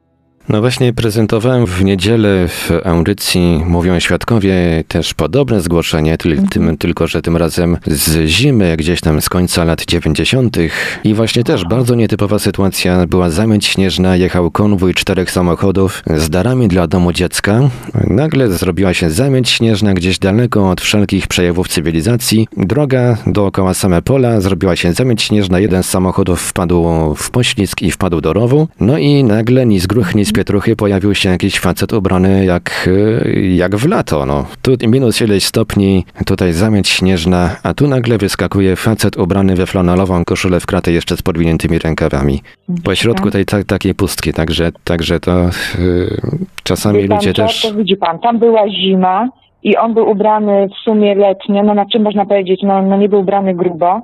[0.48, 6.48] No właśnie prezentowałem w niedzielę w audycji Mówią Świadkowie też podobne zgłoszenie, tyl, Mhm.
[6.48, 10.56] tym, tylko że tym razem z zimy, gdzieś tam z końca lat 90.
[11.04, 13.06] I właśnie też bardzo nietypowa sytuacja.
[13.06, 17.60] Była zamieć śnieżna, jechał konwój czterech samochodów z darami dla domu dziecka.
[18.06, 22.48] Nagle zrobiła się zamieć śnieżna gdzieś daleko od wszelkich przejawów cywilizacji.
[22.56, 25.60] Droga dookoła same pola, zrobiła się zamieć śnieżna.
[25.60, 28.68] Jeden z samochodów wpadł w poślizg i wpadł do rowu.
[28.80, 32.88] No i nagle ni z gruch, ni z Pietruchy pojawił się jakiś facet ubrany jak,
[32.88, 34.26] y, jak w lato.
[34.26, 34.44] No.
[34.62, 40.24] Tu minus ileś stopni, tutaj zamieć śnieżna, a tu nagle wyskakuje facet ubrany we flanelową
[40.24, 42.40] koszulę w kratę jeszcze z podwiniętymi rękawami.
[42.84, 46.20] Po środku tej ta, takiej pustki, także, także to y,
[46.64, 47.62] czasami pan ludzie też...
[47.62, 49.28] To widzi pan, tam była zima
[49.62, 53.08] i on był ubrany w sumie letnio, no na czym można powiedzieć, no, no nie
[53.08, 54.00] był ubrany grubo,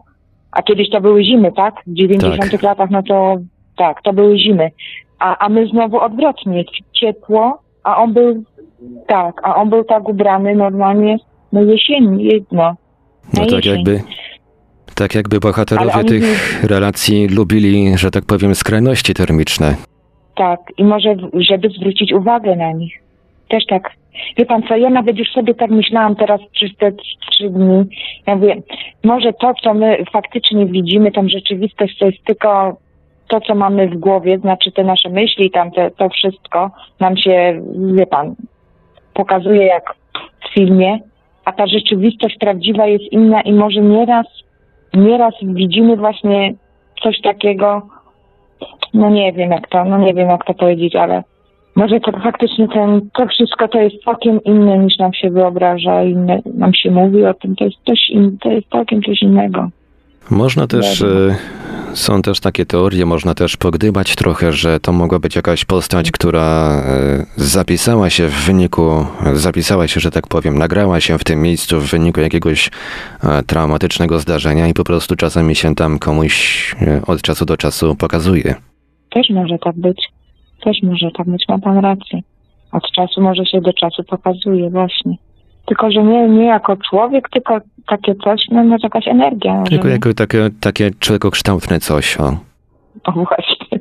[0.52, 1.74] a kiedyś to były zimy, tak?
[1.86, 2.62] W 90 Tak.
[2.62, 3.36] latach, no to
[3.76, 4.70] tak, to były zimy.
[5.22, 8.44] A, a my znowu odwrotnie, ciepło, a on był,
[9.06, 11.16] tak, a on był tak ubrany normalnie,
[11.52, 12.76] no jesień, jedno.
[13.34, 13.72] No tak jesień.
[13.76, 14.00] jakby,
[14.94, 19.76] tak jakby bohaterowie tych relacji lubili, że tak powiem, skrajności termiczne.
[20.36, 23.02] Tak, i może, żeby zwrócić uwagę na nich.
[23.48, 23.90] Też tak.
[24.38, 26.92] Wie pan co, ja nawet już sobie tak myślałam teraz przez te
[27.30, 27.84] trzy dni.
[28.26, 28.62] Ja mówię,
[29.04, 32.76] może to, co my faktycznie widzimy, tam rzeczywistość, to jest tylko
[33.32, 37.62] to, co mamy w głowie, znaczy te nasze myśli, tam te, to wszystko nam się,
[37.94, 38.34] wie pan,
[39.14, 39.94] pokazuje jak
[40.44, 40.98] w filmie,
[41.44, 44.26] a ta rzeczywistość prawdziwa jest inna i może nieraz,
[44.94, 46.54] nieraz widzimy właśnie
[47.02, 47.82] coś takiego,
[48.94, 51.22] no nie wiem jak to, no nie wiem jak to powiedzieć, ale
[51.76, 56.38] może to faktycznie ten, to wszystko to jest całkiem inne niż nam się wyobraża, inne
[56.54, 59.68] nam się mówi o tym, to jest coś to jest całkiem coś innego.
[60.30, 61.36] Można też, e,
[61.94, 66.70] są też takie teorie, można też pogdybać trochę, że to mogła być jakaś postać, która
[66.70, 71.80] e, zapisała się w wyniku, zapisała się, że tak powiem, nagrała się w tym miejscu
[71.80, 72.70] w wyniku jakiegoś
[73.24, 78.54] e, traumatycznego zdarzenia i po prostu czasami się tam komuś od czasu do czasu pokazuje.
[79.10, 80.02] Też może tak być,
[80.64, 82.20] też może tak być, ma pan rację.
[82.72, 85.16] Od czasu może się do czasu pokazuje właśnie.
[85.66, 89.62] Tylko, że nie, nie jako człowiek, tylko takie coś, no może jakaś energia.
[89.62, 89.92] Tylko nie?
[89.92, 92.24] jako takie, takie człowiekokształtne coś, o.
[93.04, 93.78] O właśnie.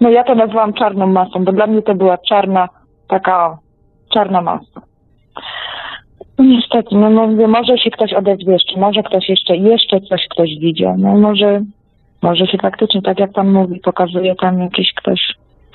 [0.00, 2.68] No ja to nazwałam czarną masą, bo dla mnie to była czarna,
[3.08, 3.58] taka o,
[4.14, 4.80] czarna masa.
[6.38, 10.20] No niestety, no, no mówię, może się ktoś odezwie jeszcze, może ktoś jeszcze, jeszcze coś
[10.30, 11.62] ktoś widział, no może,
[12.22, 15.20] może się faktycznie, tak jak pan mówi, pokazuje tam jakiś ktoś,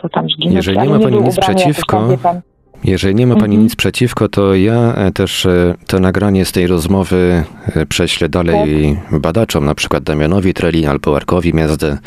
[0.01, 0.55] to tam zginął.
[0.55, 2.41] Jeżeli nie ma pani był nic ubrany jakoś przeciwko, tam, pan.
[2.83, 3.63] Jeżeli nie ma Pani Mhm.
[3.63, 7.43] nic przeciwko, to ja e, też e, to nagranie z tej rozmowy
[7.75, 11.97] e, prześlę dalej badaczom, na przykład Damianowi Treli albo Arkowi Miazdę,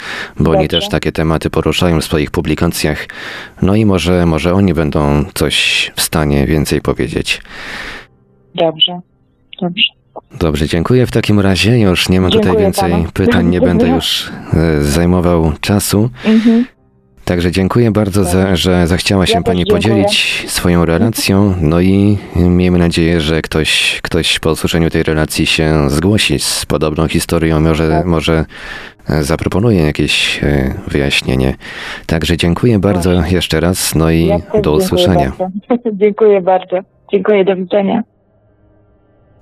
[0.40, 0.68] bo oni Dobrze.
[0.80, 3.06] też takie tematy poruszają w swoich publikacjach.
[3.62, 7.42] No i może, może oni będą coś w stanie więcej powiedzieć.
[8.54, 9.00] Dobrze,
[9.60, 9.84] dobrze.
[10.38, 11.78] Dobrze, dziękuję w takim razie.
[11.78, 13.04] Już nie ma tutaj Dziękuję więcej panu.
[13.14, 14.30] pytań, nie będę już
[14.80, 16.10] zajmował czasu.
[16.24, 16.64] Mhm.
[17.24, 19.82] Także dziękuję bardzo, za, że zachciała się Ja Pani dziękuję.
[19.82, 21.54] podzielić swoją relacją.
[21.60, 27.08] No i miejmy nadzieję, że ktoś, ktoś po usłyszeniu tej relacji się zgłosi z podobną
[27.08, 28.06] historią, może, Tak.
[28.06, 28.44] może
[29.10, 31.54] e, zaproponuje jakieś e, wyjaśnienie.
[32.06, 35.32] Także dziękuję bardzo jeszcze raz, no i Ja do dziękuję usłyszenia.
[35.38, 35.48] Bardzo.
[36.02, 36.76] dziękuję bardzo.
[37.12, 38.02] Dziękuję, do widzenia.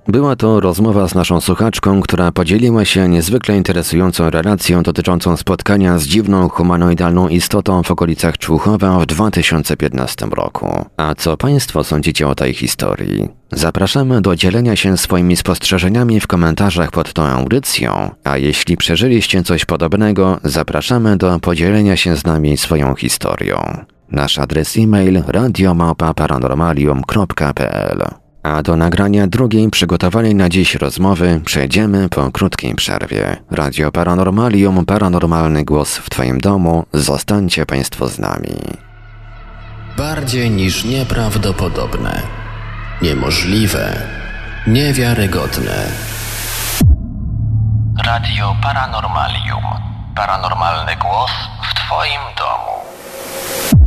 [0.07, 6.03] Była to rozmowa z naszą słuchaczką, która podzieliła się niezwykle interesującą relacją dotyczącą spotkania z
[6.03, 10.85] dziwną humanoidalną istotą w okolicach Człuchowa w 2015 roku.
[10.97, 13.29] A co Państwo sądzicie o tej historii?
[13.51, 19.65] Zapraszamy do dzielenia się swoimi spostrzeżeniami w komentarzach pod tą audycją, a jeśli przeżyliście coś
[19.65, 23.85] podobnego, zapraszamy do podzielenia się z nami swoją historią.
[24.11, 32.75] Nasz adres e-mail radiomałpa-paranormalium.pl a do nagrania drugiej przygotowanej na dziś rozmowy przejdziemy po krótkiej
[32.75, 33.37] przerwie.
[33.51, 36.85] Radio Paranormalium, paranormalny głos w Twoim domu.
[36.93, 38.55] Zostańcie Państwo z nami.
[39.97, 42.21] Bardziej niż nieprawdopodobne,
[43.01, 44.01] niemożliwe,
[44.67, 45.87] niewiarygodne.
[48.05, 49.63] Radio Paranormalium.
[50.15, 51.31] Paranormalny głos
[51.69, 53.82] w Twoim domu.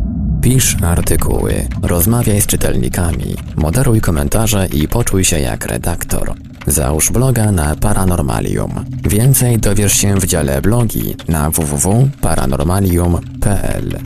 [0.46, 6.34] Pisz artykuły, rozmawiaj z czytelnikami, moderuj komentarze i poczuj się jak redaktor.
[6.66, 8.84] Załóż bloga na Paranormalium.
[9.08, 13.98] Więcej dowiesz się w dziale blogi na www.paranormalium.pl.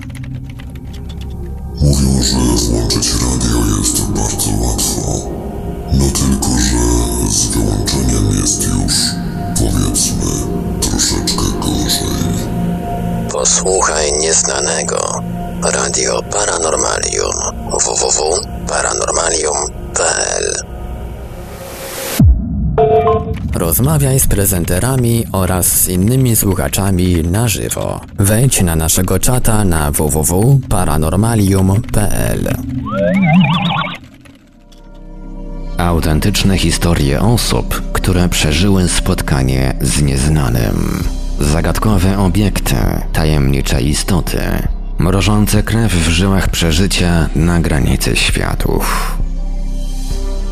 [1.82, 5.30] Mówią, że włączyć radio jest bardzo łatwo.
[5.92, 6.78] No tylko, że
[7.30, 8.94] z wyłączeniem jest już,
[9.58, 10.30] powiedzmy,
[10.80, 12.10] troszeczkę gorzej.
[13.32, 15.39] Posłuchaj nieznanego.
[15.62, 17.34] Radio Paranormalium.
[17.70, 20.54] www.paranormalium.pl
[23.54, 28.00] Rozmawiaj z prezenterami oraz z innymi słuchaczami na żywo.
[28.18, 32.48] Wejdź na naszego czata na www.paranormalium.pl.
[35.78, 41.04] Autentyczne historie osób, które przeżyły spotkanie z nieznanym.
[41.40, 42.76] Zagadkowe obiekty,
[43.12, 44.40] tajemnicze istoty.
[45.00, 49.16] Mrożące krew w żyłach przeżycia na granicy światów.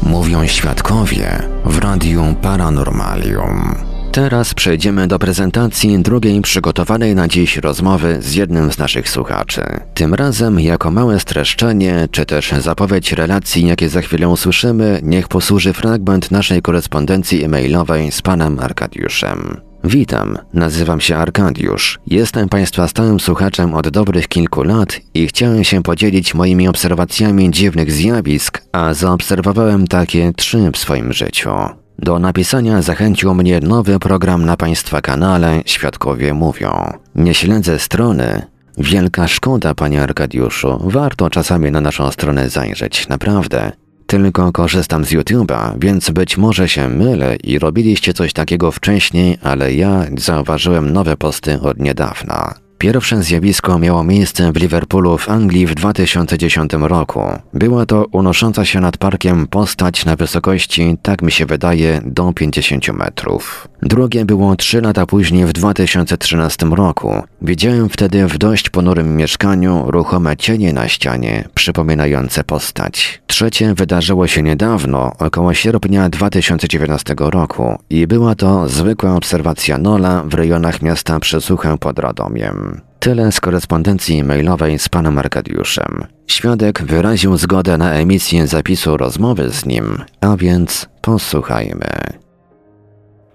[0.02, 3.74] Mówią świadkowie w Radiu Paranormalium.
[4.12, 9.62] Teraz przejdziemy do prezentacji drugiej przygotowanej na dziś rozmowy z jednym z naszych słuchaczy.
[9.94, 15.72] Tym razem jako małe streszczenie, czy też zapowiedź relacji, jakie za chwilę usłyszymy, niech posłuży
[15.72, 19.67] fragment naszej korespondencji e-mailowej z panem Arkadiuszem.
[19.88, 21.98] Witam, nazywam się Arkadiusz.
[22.06, 27.92] Jestem Państwa stałym słuchaczem od dobrych kilku lat i chciałem się podzielić moimi obserwacjami dziwnych
[27.92, 31.50] zjawisk, a zaobserwowałem takie trzy w swoim życiu.
[31.98, 36.92] Do napisania zachęcił mnie nowy program na Państwa kanale Świadkowie Mówią.
[37.14, 38.42] Nie śledzę strony.
[38.78, 40.78] Wielka szkoda, panie Arkadiuszu.
[40.84, 43.72] Warto czasami na naszą stronę zajrzeć, naprawdę.
[44.10, 49.74] Tylko korzystam z YouTube'a, więc być może się mylę i robiliście coś takiego wcześniej, ale
[49.74, 52.67] ja zauważyłem nowe posty od niedawna.
[52.78, 57.20] Pierwsze zjawisko miało miejsce w Liverpoolu w Anglii w 2010 roku.
[57.54, 62.88] Była to unosząca się nad parkiem postać na wysokości, tak mi się wydaje, do 50
[62.88, 63.68] metrów.
[63.82, 67.22] Drugie było trzy lata później w 2013 roku.
[67.42, 73.22] Widziałem wtedy w dość ponurym mieszkaniu ruchome cienie na ścianie, przypominające postać.
[73.26, 80.34] Trzecie wydarzyło się niedawno, około sierpnia 2019 roku i była to zwykła obserwacja Nola w
[80.34, 82.67] rejonach miasta Przesłuchę pod Radomiem.
[83.00, 86.04] Tyle z korespondencji mailowej z panem Arkadiuszem.
[86.26, 89.84] Świadek wyraził zgodę na emisję zapisu rozmowy z nim,
[90.20, 91.90] a więc posłuchajmy.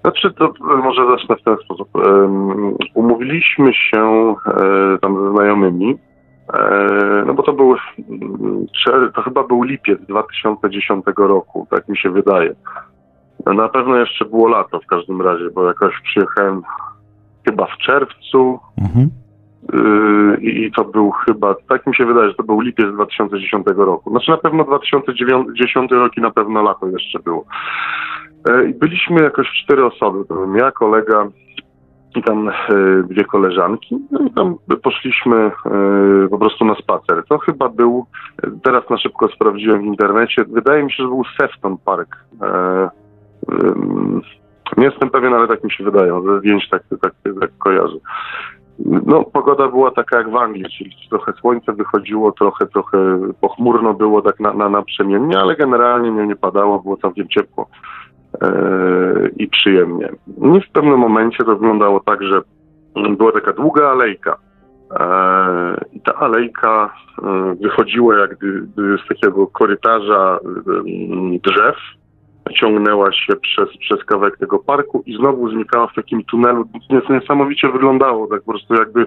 [0.01, 1.95] Znaczy, to może zacznę w ten sposób.
[1.95, 5.97] Um, umówiliśmy się e, tam ze znajomymi,
[6.53, 7.75] e, no bo to był,
[9.15, 12.55] to chyba był lipiec 2010 roku, tak mi się wydaje.
[13.45, 16.61] Na pewno jeszcze było lato w każdym razie, bo jakoś przyjechałem
[17.45, 18.59] chyba w czerwcu.
[18.77, 19.22] Mhm.
[19.73, 24.09] Yy, I to był chyba, tak mi się wydaje, że to był lipiec 2010 roku.
[24.09, 27.45] Znaczy na pewno 2010 rok i na pewno lato jeszcze było.
[28.47, 30.25] Yy, I byliśmy jakoś cztery osoby.
[30.25, 31.27] To byłem ja, kolega
[32.15, 33.97] i tam yy, dwie koleżanki.
[34.11, 35.51] No i tam poszliśmy
[36.29, 37.23] po prostu na spacer.
[37.29, 38.05] To chyba był,
[38.63, 42.17] teraz na szybko sprawdziłem w internecie, wydaje mi się, że był Sefton Park.
[44.77, 46.21] Nie jestem pewien, ale tak mi się wydaje.
[46.25, 47.97] Ze zdjęć tak, tak, tak kojarzę.
[48.79, 54.21] No, pogoda była taka jak w Anglii, czyli trochę słońce wychodziło, trochę, trochę pochmurno było
[54.21, 57.69] tak na, na, naprzemiennie, ale generalnie nie, nie padało, było całkiem ciepło
[58.41, 58.49] e,
[59.37, 60.09] i przyjemnie.
[60.57, 62.41] I w pewnym momencie to wyglądało tak, że
[63.17, 64.37] była taka długa alejka
[64.99, 65.05] e,
[65.93, 68.35] i ta alejka e, wychodziła jak
[68.75, 70.39] z takiego korytarza
[71.43, 71.75] drzew,
[72.51, 76.65] ciągnęła się przez, przez kawałek tego parku i znowu znikała w takim tunelu.
[77.09, 79.05] Niesamowicie wyglądało, tak po prostu jakby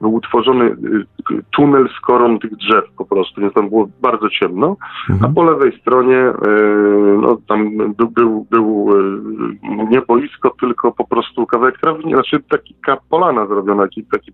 [0.00, 4.76] był utworzony y, tunel z korą tych drzew po prostu, więc tam było bardzo ciemno,
[5.10, 5.30] mhm.
[5.30, 9.20] a po lewej stronie y, no, tam był, był, był y,
[9.90, 14.32] nie boisko, tylko po prostu kawałek trawni, znaczy taka polana zrobiona, taki, taki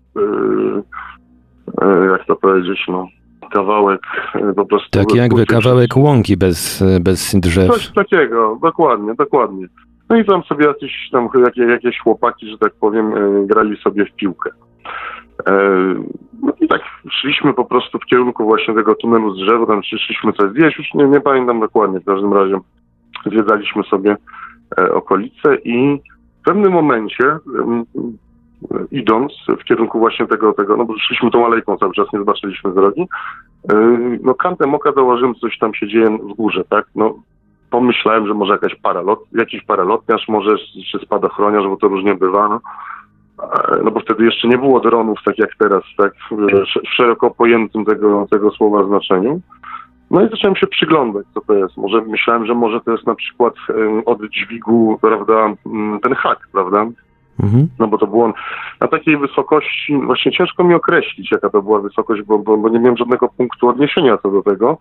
[2.11, 3.07] jak to powiedzieć, no
[3.49, 4.01] kawałek
[4.35, 4.89] e, po prostu...
[4.89, 7.71] Tak jakby kawałek łąki bez, e, bez drzew.
[7.71, 9.67] Coś takiego, dokładnie, dokładnie.
[10.09, 11.29] No i tam sobie jakieś tam
[11.69, 14.49] jakieś, chłopaki, że tak powiem, e, grali sobie w piłkę.
[16.43, 20.33] No i tak szliśmy po prostu w kierunku właśnie tego tunelu z drzewa, tam szliśmy
[20.33, 22.59] coś zjeść, już nie, nie pamiętam dokładnie, w każdym razie
[23.25, 24.17] zwiedzaliśmy sobie
[24.93, 26.01] okolice i
[26.41, 27.37] w pewnym momencie
[28.91, 32.73] idąc w kierunku właśnie tego, tego, no bo szliśmy tą alejką cały czas, nie zobaczyliśmy
[32.73, 33.07] drogi,
[33.69, 37.15] yy, no kantem oka założyłem, coś tam się dzieje w górze, tak, no
[37.69, 40.55] pomyślałem, że może jakaś paralot, jakiś paralotniarz, może
[40.91, 42.59] czy spadochroniarz, bo to różnie bywa, no.
[43.83, 48.27] no bo wtedy jeszcze nie było dronów tak jak teraz, tak, w szeroko pojętym tego,
[48.31, 49.41] tego słowa znaczeniu.
[50.11, 51.77] No i zacząłem się przyglądać, co to jest.
[51.77, 53.53] Może myślałem, że może to jest na przykład
[54.05, 55.53] od dźwigu, prawda,
[56.03, 56.85] ten hak, prawda,
[57.39, 57.67] Mhm.
[57.79, 58.33] No bo to było
[58.81, 62.79] na takiej wysokości, właśnie ciężko mi określić, jaka to była wysokość, bo, bo, bo nie
[62.79, 64.77] miałem żadnego punktu odniesienia co do tego,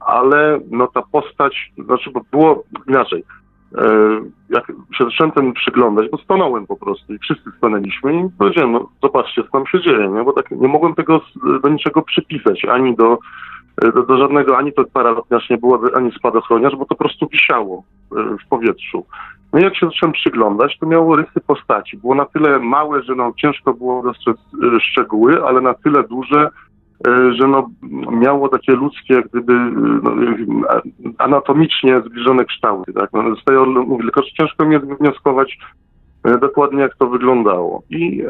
[0.00, 3.24] ale no ta postać, znaczy bo było inaczej.
[3.78, 3.88] E,
[4.50, 8.88] jak się zacząłem ten przyglądać, bo stanąłem po prostu i wszyscy stanęliśmy i powiedziałem, no
[9.02, 10.24] zobaczcie, co tam się dzieje, nie?
[10.24, 11.20] bo tak nie mogłem tego
[11.62, 13.18] do niczego przypisać, ani do,
[13.94, 17.82] do, do żadnego, ani to paralotniarz nie było, ani spadochroniarz, bo to po prostu wisiało
[18.12, 19.04] e, w powietrzu.
[19.54, 21.96] No i jak się zacząłem przyglądać, to miało rysy postaci.
[21.96, 26.48] Było na tyle małe, że no, ciężko było dostrzec e, szczegóły, ale na tyle duże,
[27.06, 27.70] e, że no,
[28.10, 29.52] miało takie ludzkie, jak gdyby
[30.02, 30.12] no,
[31.18, 32.92] anatomicznie zbliżone kształty.
[32.92, 33.10] Tak?
[33.12, 35.58] No, zostaje, mówię, tylko ciężko mi jest wywnioskować,
[36.24, 37.82] e, dokładnie jak to wyglądało.
[37.90, 38.22] I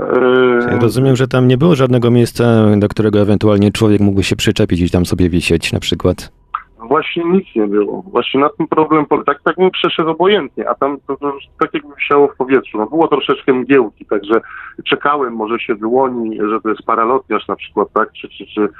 [0.73, 2.45] e, rozumiem, że tam nie było żadnego miejsca,
[2.77, 6.44] do którego ewentualnie człowiek mógłby się przyczepić i tam sobie wisieć na przykład.
[6.89, 8.03] Właśnie nic nie było.
[8.03, 9.07] Właśnie na tym problem.
[9.27, 12.79] Tak, tak bym przeszedł obojętnie, a tam to, to tak jakby wisiało w powietrzu.
[12.79, 14.41] No było troszeczkę mgiełki, także
[14.85, 18.71] czekałem, może się wyłoni, że to jest paralotniarz na przykład, tak, czy, czy, czy e,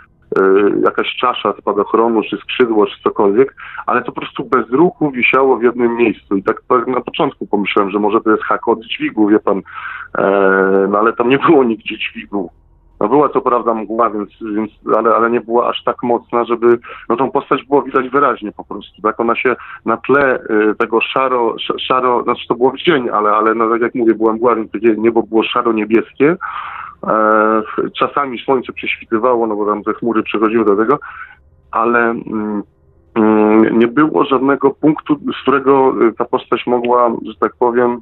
[0.85, 5.63] jakaś czasza spadochronu, czy skrzydło, czy cokolwiek, ale to po prostu bez ruchu wisiało w
[5.63, 6.37] jednym miejscu.
[6.37, 9.63] I tak, tak na początku pomyślałem, że może to jest hak od dźwigu, wie pan,
[10.19, 12.51] e, no ale tam nie było nigdzie dźwigu.
[13.01, 16.79] No była co prawda mgła, więc, więc ale, ale nie była aż tak mocna, żeby
[17.09, 19.03] no tą postać było widać wyraźnie po prostu.
[19.03, 23.09] Tak ona się na tle y, tego szaro, sz- szaro, znaczy to było w dzień,
[23.11, 26.37] ale, ale no tak jak mówię, była mgła, więc niebo było szaro-niebieskie.
[27.07, 27.63] E,
[27.99, 30.99] czasami słońce prześwitywało, no bo tam te chmury przechodziły do tego,
[31.71, 32.63] ale mm,
[33.15, 38.01] mm, nie było żadnego punktu, z którego y, ta postać mogła, że tak powiem,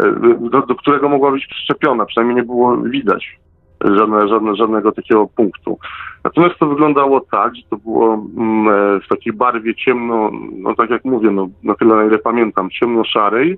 [0.00, 3.38] y, do, do którego mogła być przyczepiona, przynajmniej nie było widać
[3.84, 5.78] żadne, żadne, żadnego takiego punktu.
[6.24, 10.90] Natomiast to wyglądało tak, że to było mm, e, w takiej barwie ciemno, no tak
[10.90, 13.56] jak mówię, no na tyle na ile pamiętam, ciemno-szarej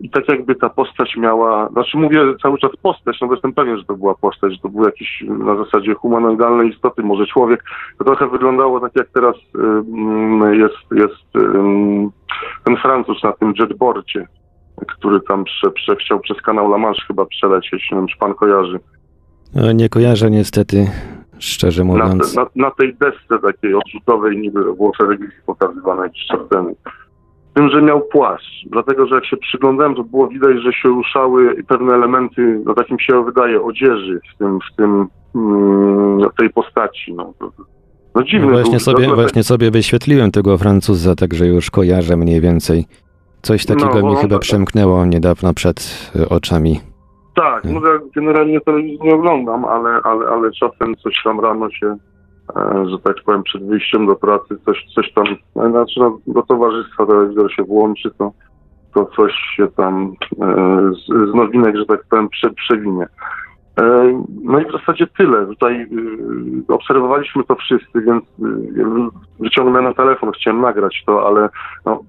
[0.00, 3.78] i tak jakby ta postać miała, znaczy mówię cały czas postać, no bo jestem pewien,
[3.78, 7.64] że to była postać, że to był jakiś na zasadzie humanoidalnej istoty, może człowiek.
[7.98, 12.10] To trochę wyglądało tak jak teraz mm, jest, jest ym,
[12.64, 14.26] ten Francuz na tym jetboardzie,
[14.88, 18.34] który tam prze, prze, chciał przez kanał La Manche chyba przelecieć, nie wiem czy pan
[18.34, 18.80] kojarzy.
[19.54, 20.86] No, nie kojarzę niestety,
[21.38, 22.36] szczerze Na, mówiąc.
[22.36, 26.76] na, na tej desce takiej odrzutowej niby było w telewizji pokazywane jakiś czas temu.
[27.54, 31.62] Tym, że miał płaszcz, dlatego że jak się przyglądałem, to było widać, że się ruszały
[31.68, 36.50] pewne elementy, no tak mi się wydaje, odzieży w tym, w tym, mm, w tej
[36.50, 37.14] postaci.
[37.14, 37.50] No, no
[38.14, 42.40] No dziwny właśnie, był, sobie, dlatego- właśnie sobie wyświetliłem tego Francuza, także już kojarzę mniej
[42.40, 42.84] więcej.
[43.42, 46.80] Coś takiego No, mi on chyba tak- przemknęło niedawno przed y, oczami.
[47.34, 51.96] Tak, no ja generalnie telewizji nie oglądam, ale, ale, ale czasem coś tam rano się,
[52.56, 55.24] e, że tak powiem, przed wyjściem do pracy, coś, coś tam,
[55.56, 58.32] e, znaczy no, do towarzystwa telewizor się włączy, to,
[58.94, 63.06] to coś się tam e, z, z nowinek, że tak powiem, prze, przewinie.
[63.80, 65.46] E, No i w zasadzie tyle.
[65.46, 69.10] Tutaj y, obserwowaliśmy to wszyscy, więc y,
[69.40, 71.48] wyciągnę na telefon, chciałem nagrać to, ale
[71.86, 72.00] no,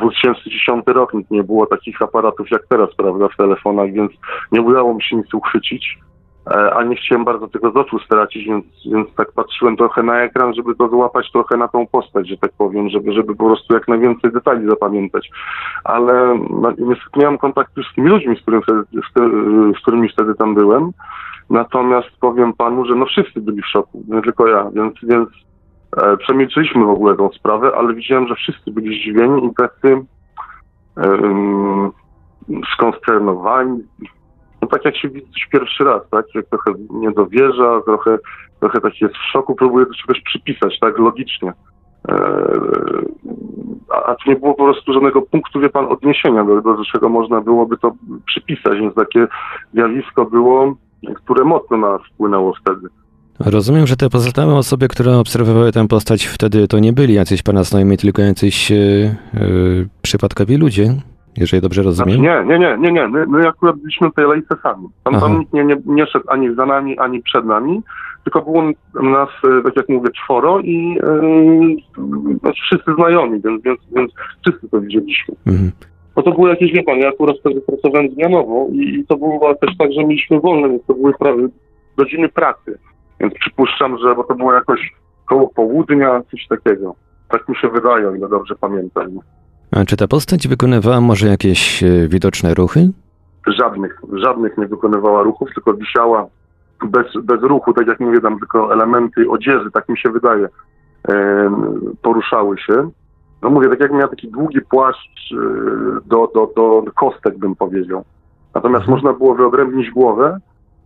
[0.00, 4.12] 2010 rok nikt nie było takich aparatów jak teraz, prawda, w telefonach, więc
[4.52, 5.98] nie udało mi się nic uchwycić.
[6.50, 10.22] E, A nie chciałem bardzo tego z oczu stracić, więc, więc tak patrzyłem trochę na
[10.22, 13.74] ekran, żeby to złapać trochę na tą postać, że tak powiem, żeby, żeby po prostu
[13.74, 15.30] jak najwięcej detali zapamiętać.
[15.84, 16.72] Ale no,
[17.16, 19.14] miałem kontakt już z tymi ludźmi, z, którym wtedy, z,
[19.78, 20.90] z którymi wtedy tam byłem.
[21.50, 25.28] Natomiast powiem panu, że no wszyscy byli w szoku, nie tylko ja, więc, więc
[25.96, 30.04] e, przemilczyliśmy w ogóle tą sprawę, ale widziałem, że wszyscy byli zdziwieni i tacy
[30.96, 31.90] em,
[32.74, 33.82] skonsternowani.
[34.62, 36.26] No tak jak się widzi pierwszy raz, tak?
[36.34, 38.18] Jak trochę nie dowierza, trochę,
[38.60, 40.98] trochę tak jest w szoku, próbuje do czegoś przypisać, tak?
[40.98, 41.52] Logicznie.
[42.08, 42.14] E,
[44.06, 47.40] a, tu nie było po prostu żadnego punktu, wie pan, odniesienia, do, do czego można
[47.40, 47.92] byłoby to
[48.26, 49.26] przypisać, więc takie
[49.74, 50.74] zjawisko było,
[51.14, 52.88] które mocno na nas wpłynęło wtedy.
[53.40, 57.64] Rozumiem, że te pozostałe osoby, które obserwowały tę postać wtedy, to nie byli jacyś pana
[57.64, 58.76] znajomi, tylko jacyś e,
[60.02, 60.94] przypadkowi ludzie,
[61.36, 62.18] jeżeli dobrze rozumiem.
[62.18, 63.08] Znaczy nie, nie, nie, nie, nie.
[63.08, 64.88] My, akurat byliśmy w tej lejce sami.
[65.04, 67.82] Tam, tam nikt nie, nie, nie szedł ani za nami, ani przed nami,
[68.24, 68.62] tylko było
[68.94, 69.28] nas,
[69.58, 70.98] e, tak jak mówię, czworo i
[72.40, 74.12] znaczy wszyscy znajomi, więc, więc, więc
[74.42, 75.34] wszyscy to widzieliśmy.
[75.46, 75.72] Mhm.
[76.14, 79.54] Bo to było jakieś, wie pan, ja akurat wtedy pracowałem zmianowo i, i to było
[79.54, 81.48] też tak, że mieliśmy wolne, więc to były pra-
[81.96, 82.78] godziny pracy.
[83.20, 84.94] Więc przypuszczam, że bo to było jakoś
[85.28, 86.94] koło południa, coś takiego.
[87.28, 89.08] Tak mi się wydaje, ile dobrze pamiętam.
[89.72, 92.90] A czy ta postać wykonywała może jakieś e, widoczne ruchy?
[93.46, 96.26] żadnych, żadnych nie wykonywała ruchów, tylko wisiała
[96.84, 100.48] bez, bez ruchu, tak jak mówię, tam tylko elementy odzieży, tak mi się wydaje,
[102.02, 102.90] poruszały się.
[103.42, 105.36] No mówię, tak jak miała taki długi płaszcz e,
[106.06, 108.04] do, do, do kostek, bym powiedział.
[108.54, 110.38] Natomiast można było wyodrębnić głowę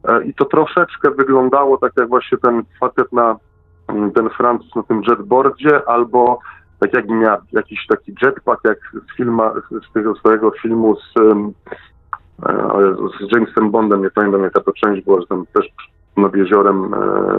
[0.08, 3.36] e, i to troszeczkę wyglądało tak jak właśnie ten facet na
[3.88, 6.38] mm, ten Francuz na tym jetboardzie, albo
[6.80, 9.52] tak jak miał jakiś taki jetpack, jak z, filma,
[9.90, 11.52] z tego swojego filmu z, e,
[13.20, 15.68] z Jamesem Bondem, nie pamiętam jaka to część była, że tam też
[16.16, 16.98] nad jeziorem e,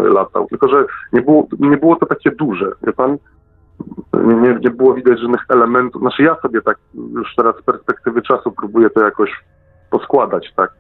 [0.10, 0.48] latał.
[0.48, 3.18] Tylko, że nie było, nie było to takie duże, wie pan?
[4.14, 6.02] Nie, nie, nie było widać żadnych elementów.
[6.02, 9.44] Znaczy ja sobie tak już teraz z perspektywy czasu próbuję to jakoś
[9.90, 10.74] poskładać, tak?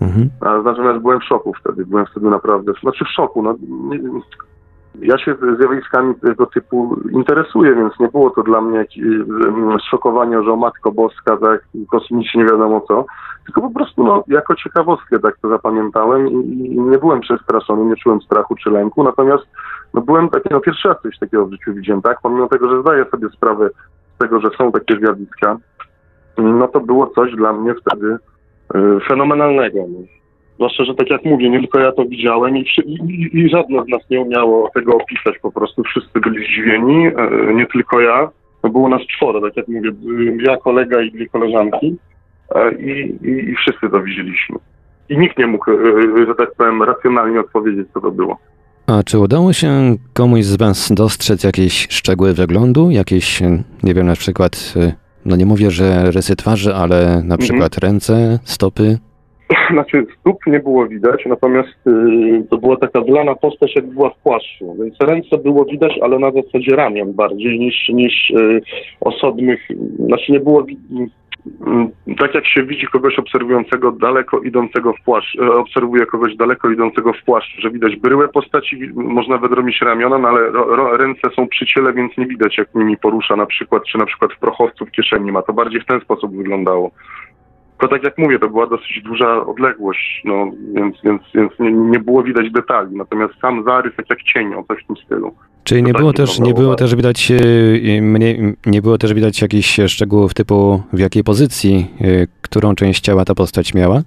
[0.00, 0.30] Mhm.
[0.40, 3.98] A natomiast byłem w szoku wtedy, byłem wtedy naprawdę, znaczy w szoku, no nie,
[5.00, 9.04] Ja się zjawiskami tego typu interesuję, więc nie było to dla mnie jakieś
[9.90, 13.04] szokowanie, że o Matko Boska, tak, kosmicznie nie wiadomo co,
[13.44, 16.32] tylko po prostu no, jako ciekawostkę tak to zapamiętałem i,
[16.66, 19.44] i nie byłem przestraszony, nie czułem strachu czy lęku, natomiast
[19.94, 22.80] no, byłem taki, no pierwszy raz coś takiego w życiu widziałem, tak, pomimo tego, że
[22.80, 23.70] zdaję sobie sprawę
[24.14, 25.56] z tego, że są takie zjawiska,
[26.38, 28.16] no to było coś dla mnie wtedy
[28.74, 29.78] y, fenomenalnego.
[29.88, 30.23] No.
[30.54, 33.88] Zwłaszcza, że tak jak mówię, nie tylko ja to widziałem i, i, i, żadne z
[33.88, 35.82] nas nie umiało tego opisać po prostu.
[35.82, 38.30] Wszyscy byli zdziwieni, e, nie tylko ja.
[38.72, 39.90] Było nas czworo, tak jak mówię,
[40.46, 41.96] ja, kolega i dwie koleżanki
[42.54, 44.56] e, i, i, i wszyscy to widzieliśmy.
[45.08, 48.38] I nikt nie mógł, e, że tak powiem, racjonalnie odpowiedzieć, co to było.
[48.86, 52.90] A czy udało się komuś z Was dostrzec jakieś szczegóły wyglądu?
[52.90, 53.40] Jakieś,
[53.82, 54.74] nie wiem, na przykład,
[55.24, 58.98] no nie mówię, że rysy twarzy, ale na przykład ręce, stopy?
[59.70, 64.18] Znaczy stóp nie było widać, natomiast y, to była taka wlana postać, jak była w
[64.18, 68.60] płaszczu, więc ręce było widać, ale na zasadzie ramion bardziej niż, niż y,
[69.00, 69.68] osobnych,
[69.98, 70.66] znaczy nie było
[72.18, 77.12] tak jak się widzi kogoś obserwującego daleko idącego w płaszcz, e, obserwuje kogoś daleko idącego
[77.12, 81.66] w płaszczu, że widać bryłę postaci, można wydromić ramiona, no ale ro, ręce są przy
[81.66, 84.90] ciele, więc nie widać jak nimi porusza na przykład, czy na przykład w prochowcu w
[84.90, 86.90] kieszeni ma, to bardziej w ten sposób wyglądało.
[87.84, 91.98] Tylko tak jak mówię, to była dosyć duża odległość, no, więc, więc, więc nie, nie
[91.98, 92.96] było widać detali.
[92.96, 95.34] Natomiast sam zarys, tak jak cień, o coś w tym stylu.
[95.64, 98.98] Czyli nie To było tak też, nie było też widać e, e, mniej, nie było
[98.98, 102.04] też widać jakichś szczegółów typu w jakiej pozycji, e,
[102.40, 104.02] którą część ciała ta postać miała?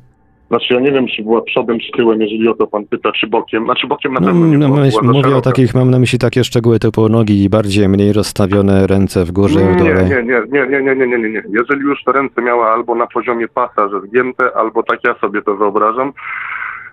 [0.47, 3.27] Znaczy ja nie wiem, czy była przodem, czy tyłem, jeżeli o to pan pyta, czy
[3.27, 3.65] bokiem.
[3.65, 5.41] Znaczy bokiem na No, pewno nie no, myśl, była za mówię o szeroka.
[5.49, 9.71] takich, mam na myśli takie szczegóły typu nogi bardziej, mniej rozstawione, ręce w górze, w
[9.71, 10.03] Nie, dole.
[10.03, 11.43] nie, nie, nie, nie, nie, nie, nie, nie, nie.
[11.49, 15.41] Jeżeli już to ręce miała albo na poziomie pasa, że zgięte, albo tak ja sobie
[15.41, 16.13] to wyobrażam.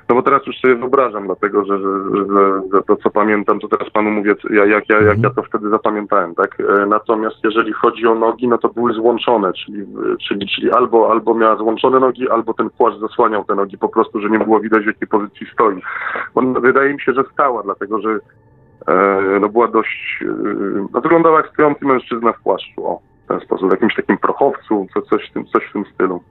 [0.09, 1.88] No bo teraz już sobie wyobrażam, dlatego że, że,
[2.72, 5.42] że, to co pamiętam, to teraz panu mówię, co- ja, jak, ja, jak ja to
[5.42, 6.61] wtedy zapamiętałem, tak?
[6.61, 9.86] E, Natomiast jeżeli chodzi o nogi, no to były złączone, czyli, e,
[10.28, 14.20] czyli, czyli albo, albo miała złączone nogi, albo ten płaszcz zasłaniał te nogi po prostu,
[14.20, 15.82] że nie było widać w jakiej pozycji stoi.
[16.34, 18.18] On, wydaje mi się, że stała, dlatego że
[18.88, 20.26] e, no była dość, e,
[20.92, 24.86] no wyglądała jak stojący mężczyzna w płaszczu, o, w ten sposób, w jakimś takim prochowcu,
[24.94, 26.22] co, coś, w tym, coś w tym stylu.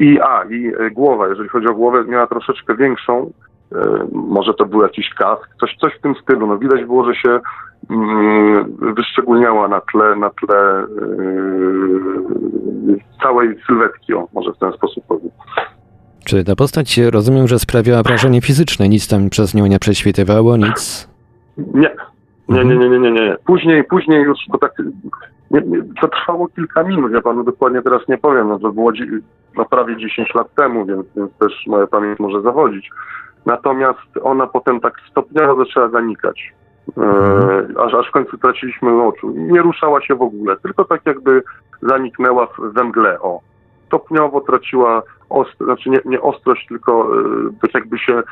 [0.00, 3.32] I, a, i e, głowa, jeżeli chodzi o głowę, miała troszeczkę większą,
[3.72, 7.14] e, może to był jakiś kask, coś, coś w tym stylu, no widać było, że
[7.14, 7.40] się
[7.90, 10.86] mm, wyszczególniała na tle, na tle e,
[13.22, 15.30] całej sylwetki, o, może w ten sposób powiem.
[16.24, 21.08] Czy ta postać, rozumiem, że sprawiała wrażenie fizyczne, nic tam przez nią nie prześwitywało, nic?
[21.74, 21.90] Nie.
[22.48, 23.36] Nie, nie, nie, nie, nie, nie.
[23.46, 24.72] Później, później już, bo tak,
[25.50, 28.92] nie, nie, to trwało kilka minut, ja panu dokładnie teraz nie powiem, no to było
[29.56, 32.90] no, prawie 10 lat temu, więc, więc też moja pamięć może zawodzić.
[33.46, 36.52] Natomiast ona potem tak stopniowo zaczęła zanikać.
[36.98, 39.30] E, aż, aż w końcu traciliśmy oczu.
[39.36, 41.42] Nie ruszała się w ogóle, tylko tak jakby
[41.82, 43.40] zaniknęła w, we mgle, o.
[43.86, 47.22] Stopniowo traciła ostro, znaczy nie, nie ostrość, tylko e,
[47.62, 48.22] tak jakby się e,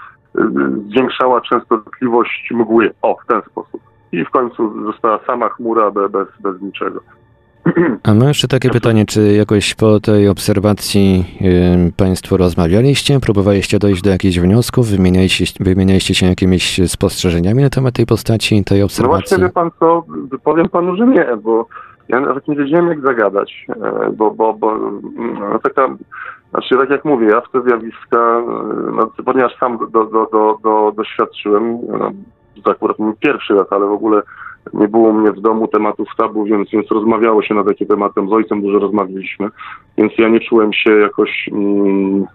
[0.88, 3.80] zwiększała częstotliwość mgły, o, w ten sposób.
[4.12, 7.00] I w końcu została sama chmura be- bez, bez niczego.
[8.02, 11.24] A mam jeszcze takie pytanie, czy jakoś po tej obserwacji
[11.96, 18.06] Państwo rozmawialiście, próbowaliście dojść do jakichś wniosków, wymienialiście, wymienialiście się jakimiś spostrzeżeniami na temat tej
[18.06, 19.20] postaci, tej No obserwacji?
[19.28, 20.04] właśnie, wie pan co,
[20.44, 21.66] powiem panu, że nie, bo
[22.08, 24.78] ja nawet nie wiedziałem jak zagadać, e, bo, bo, bo
[25.40, 25.88] no, taka,
[26.50, 28.42] znaczy tak jak mówię, ja w te zjawiska, e,
[28.96, 32.10] no, ponieważ sam do, do, do, do, doświadczyłem, no,
[32.64, 34.22] to akurat mój pierwszy raz, ale w ogóle
[34.74, 38.32] nie było mnie w domu tematów tabu, więc, więc rozmawiało się na takie tematy, z
[38.32, 39.48] ojcem dużo rozmawialiśmy,
[39.98, 41.48] więc ja nie czułem się jakoś...
[41.52, 42.26] Mm,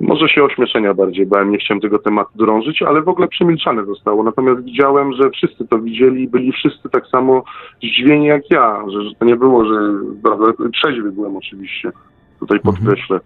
[0.00, 4.22] może się ośmieszenia bardziej bałem, nie chciałem tego tematu drążyć, ale w ogóle przemilczane zostało.
[4.22, 7.44] Natomiast widziałem, że wszyscy to widzieli i byli wszyscy tak samo
[7.82, 9.74] zdziwieni jak ja, że, że to nie było, że
[10.22, 11.92] prawda, trzeźwy byłem oczywiście,
[12.40, 13.20] tutaj podkreślę.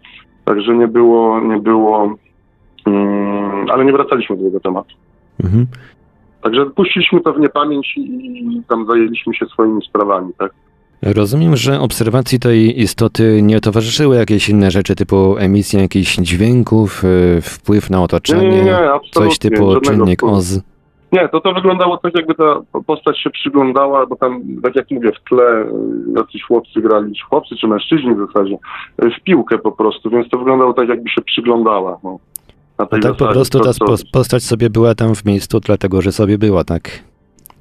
[0.45, 2.17] Także nie było, nie było,
[2.87, 4.95] mm, ale nie wracaliśmy do tego tematu.
[5.45, 5.67] Mhm.
[6.43, 10.53] Także puściliśmy to w niepamięć i, tam zajęliśmy się swoimi sprawami, tak?
[11.03, 17.41] Rozumiem, że obserwacji tej istoty nie towarzyszyły jakieś inne rzeczy, typu emisja jakichś dźwięków, y,
[17.41, 20.37] wpływ na otoczenie, Nie, nie, nie, coś typu czynnik wpływu.
[20.37, 20.61] OZ.
[21.13, 25.13] Nie, to to wyglądało tak, jakby ta postać się przyglądała, bo tam, tak jak mówię,
[25.13, 25.65] w tle
[26.17, 28.57] jacyś chłopcy grali, czy chłopcy, czy mężczyźni w zasadzie,
[28.99, 31.99] w piłkę po prostu, więc to wyglądało tak, jakby się przyglądała.
[32.05, 32.19] No,
[32.81, 36.13] na tej Tak po prostu ta to- postać sobie była tam w miejscu, dlatego że
[36.13, 36.83] sobie była, tak?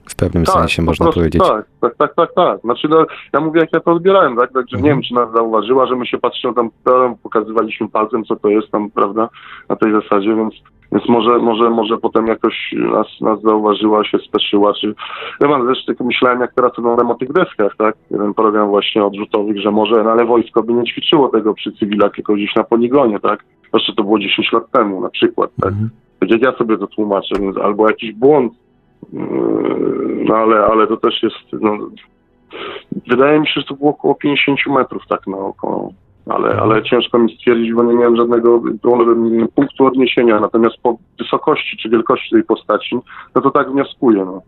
[0.10, 1.42] W pewnym sensie po można prostu powiedzieć.
[1.48, 2.62] Tak, tak, tak, tak, tak.
[2.62, 4.54] Znaczy, no, ja mówię, jak ja to odbierałem, tak?
[4.54, 4.84] Także Mhm.
[4.84, 8.50] nie wiem, czy nas zauważyła, że my się patrzymy tam, tam, pokazywaliśmy palcem, co to
[8.50, 9.30] jest tam, prawda,
[9.70, 10.54] na tej zasadzie, więc
[10.92, 14.96] Więc może, może, może potem jakoś nas, nas zauważyła, się speszyła, czy...
[15.42, 17.96] Ja mam zresztą myślałem, jak teraz oglądam o tych deskach, tak?
[18.12, 22.12] Jeden program właśnie odrzutowych, że może, no ale wojsko by nie ćwiczyło tego przy cywilach,
[22.16, 23.44] tylko gdzieś na poligonie, tak?
[23.74, 25.74] Jeszcze to było 10 lat temu na przykład, tak?
[26.20, 28.54] Tak jak ja sobie to tłumaczę, albo jakiś błąd,
[29.14, 29.20] yy,
[30.26, 31.78] no ale, ale to też jest, no,
[33.08, 35.90] wydaje mi się, że to było około 50 metrów tak na oko,
[36.26, 38.62] ale, ale ciężko mi stwierdzić, bo nie miałem żadnego
[39.56, 42.96] punktu odniesienia, natomiast po wysokości czy wielkości tej postaci,
[43.36, 44.42] no to tak wnioskuję, no.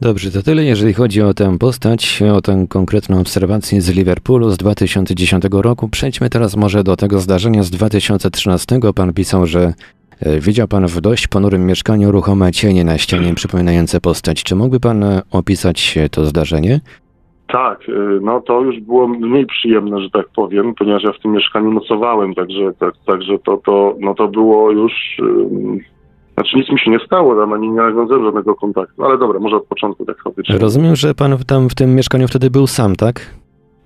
[0.00, 4.56] Dobrze, to tyle jeżeli chodzi o tę postać, o tę konkretną obserwację z Liverpoolu z
[4.56, 5.88] 2010 roku.
[5.88, 8.80] Przejdźmy teraz może do tego zdarzenia z 2013.
[8.94, 9.72] Pan pisał, że
[10.20, 14.44] e, widział pan w dość ponurym mieszkaniu ruchome cienie na ścianie przypominające postać.
[14.44, 16.80] Czy mógłby pan e, opisać e, to zdarzenie?
[17.52, 17.80] Tak,
[18.20, 22.34] no to już było mniej przyjemne, że tak powiem, ponieważ ja w tym mieszkaniu nocowałem,
[22.34, 24.92] także, tak, także to, to, no to było już...
[26.38, 29.56] Znaczy nic mi się nie stało, tam ani nie nawiązałem żadnego kontaktu, ale dobra, może
[29.56, 30.58] od początku tak faktycznie.
[30.58, 33.20] Rozumiem, że pan tam w tym mieszkaniu wtedy był sam, tak?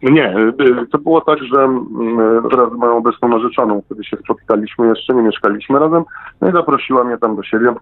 [0.02, 4.86] Nie, y, to było tak, że mm, wraz z moją obecną narzeczoną, kiedy się spotykaliśmy,
[4.86, 6.04] jeszcze nie mieszkaliśmy razem,
[6.40, 7.74] no i zaprosiła mnie tam do siebie.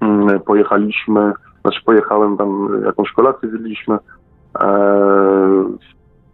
[0.00, 3.98] Mm, Pojechaliśmy, znaczy pojechałem tam, y, jakąś kolację zjedliśmy,
[4.60, 4.68] e,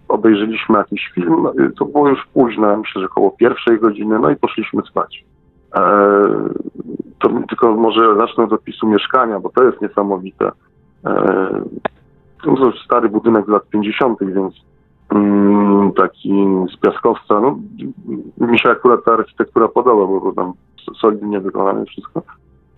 [0.08, 4.36] obejrzeliśmy jakiś film, y, to było już późno, myślę, że około pierwszej godziny, no i
[4.36, 5.24] poszliśmy spać.
[5.74, 5.80] E,
[7.18, 10.50] to tylko może zacznę od opisu mieszkania, bo to jest niesamowite.
[11.06, 11.62] E,
[12.42, 14.54] to jest stary budynek z lat 50., więc
[15.14, 16.46] mm, taki
[16.76, 17.40] z piaskowca.
[17.40, 17.58] No,
[18.38, 20.52] mi się akurat ta architektura podoba, bo tam
[21.00, 22.22] solidnie wykonane wszystko.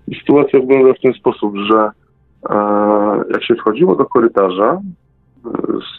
[0.08, 1.90] I sytuacja wygląda w ten sposób, że
[2.50, 2.56] e,
[3.30, 4.80] jak się wchodziło do korytarza,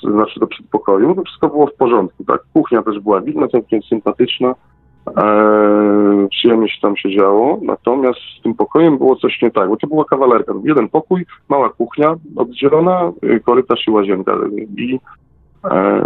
[0.04, 2.42] znaczy do przedpokoju, to wszystko było w porządku, tak?
[2.54, 4.56] Kuchnia też była widna, całkiem sympatyczna,
[5.08, 9.78] e, przyjemnie się tam się działo, natomiast z tym pokojem było coś nie tak, bo
[9.78, 10.54] to była kawalerka.
[10.64, 14.38] Jeden pokój, mała kuchnia oddzielona, y, korytarz i łazienka.
[14.78, 15.00] I
[15.66, 16.02] e,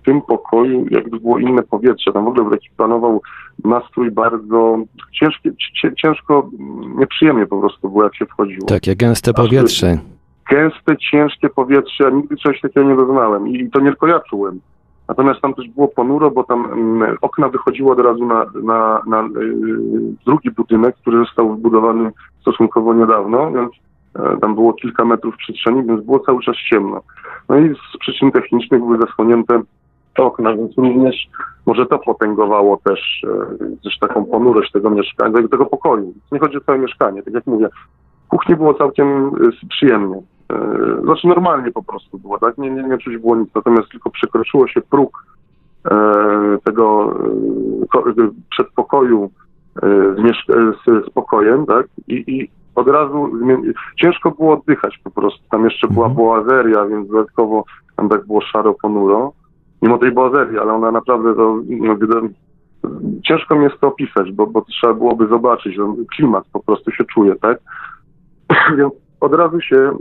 [0.00, 3.22] w tym pokoju jakby było inne powietrze, tam w ogóle taki panował
[3.64, 4.78] nastrój bardzo
[5.12, 5.50] ciężki,
[5.96, 6.50] ciężko,
[6.98, 8.66] nieprzyjemnie po prostu było, jak się wchodziło.
[8.66, 9.98] Takie gęste powietrze.
[10.50, 14.60] Gęste, ciężkie powietrze, ja nigdy czegoś takiego nie doznałem i to nie tylko ja czułem.
[15.10, 19.22] Natomiast tam też było ponuro, bo tam mm, okna wychodziły od razu na, na, na
[19.22, 19.28] y,
[20.26, 23.72] drugi budynek, który został wybudowany stosunkowo niedawno, więc
[24.14, 27.02] e, tam było kilka metrów przestrzeni, więc było cały czas ciemno.
[27.48, 29.62] No i z przyczyn technicznych były zasłonięte
[30.16, 31.28] te okna, więc również
[31.66, 36.14] może to potęgowało też, e, też taką ponurość tego mieszkania, tego, tego pokoju.
[36.32, 37.68] Nie chodzi o całe mieszkanie, tak jak mówię.
[38.26, 40.22] W kuchni było całkiem e, przyjemnie.
[40.50, 42.58] E, Znaczy normalnie po prostu było, tak?
[42.58, 45.24] Nie, nie, nie czuć było nic, natomiast tylko przekroczyło się próg
[45.84, 47.14] e, tego
[47.94, 49.30] e, e, przedpokoju
[49.82, 51.86] e, z, e, z, z pokojem, tak?
[52.08, 53.30] I, i od razu
[54.00, 55.40] ciężko było oddychać po prostu.
[55.50, 57.64] Tam jeszcze była boazeria, więc dodatkowo
[57.96, 59.32] tam tak było szaro ponuro.
[59.82, 61.96] Mimo tej boazerii, ale ona naprawdę to no,
[63.24, 65.82] ciężko mi jest to opisać, bo, bo trzeba byłoby zobaczyć, że
[66.16, 67.58] klimat po prostu się czuje, tak?
[68.78, 69.96] Więc od razu się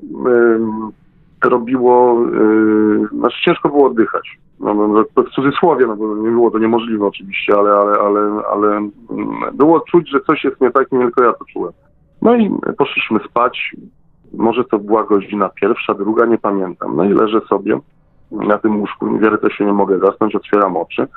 [1.43, 4.39] robiło, yy, znaczy ciężko było oddychać.
[4.59, 8.19] No, no, to w cudzysłowie, no bo nie było to niemożliwe oczywiście, ale, ale, ale,
[8.53, 8.91] ale mm,
[9.53, 11.73] było czuć, że coś jest nie tak, nie tylko ja to czułem.
[12.21, 13.75] No i poszliśmy spać.
[14.33, 16.95] Może to była godzina pierwsza, druga, nie pamiętam.
[16.95, 17.79] No i leżę sobie
[18.31, 21.07] na tym łóżku, niewiele to się nie mogę zasnąć, otwieram oczy.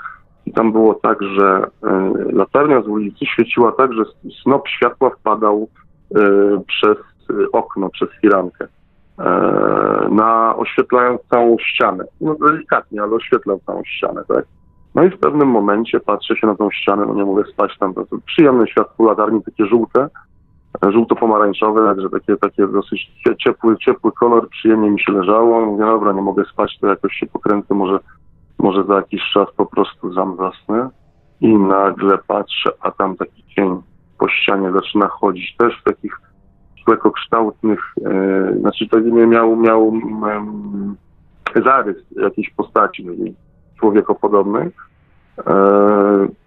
[0.46, 4.02] I tam było tak, że y, latarnia z ulicy świeciła tak, że
[4.42, 5.68] snop światła wpadał
[6.16, 6.20] y,
[6.66, 7.11] przez y,
[7.52, 8.66] okno, przez firankę.
[9.18, 12.04] E, na oświetlając całą ścianę.
[12.20, 14.44] No delikatnie, ale oświetlał całą ścianę, tak?
[14.94, 17.94] No i w pewnym momencie patrzę się na tą ścianę, no nie mogę spać tam,
[17.94, 20.08] to, to przyjemne światło latarni, takie żółte,
[20.82, 25.66] żółto-pomarańczowe, także takie, takie dosyć cie- ciepły, ciepły kolor, przyjemnie mi się leżało.
[25.66, 27.98] Mówię, dobra, nie mogę spać, to jakoś się pokręcę, może,
[28.58, 30.90] może za jakiś czas po prostu zam zasnę.
[31.40, 33.82] I nagle patrzę, a tam taki cień
[34.18, 36.20] po ścianie zaczyna chodzić, też w takich
[36.84, 39.92] człowiekokształtnych, e, znaczy to nie miał, miał
[40.30, 40.96] em,
[41.64, 43.34] zarys jakiejś postaci takiej
[43.80, 44.70] człowiekopodobnej.
[45.46, 45.52] E,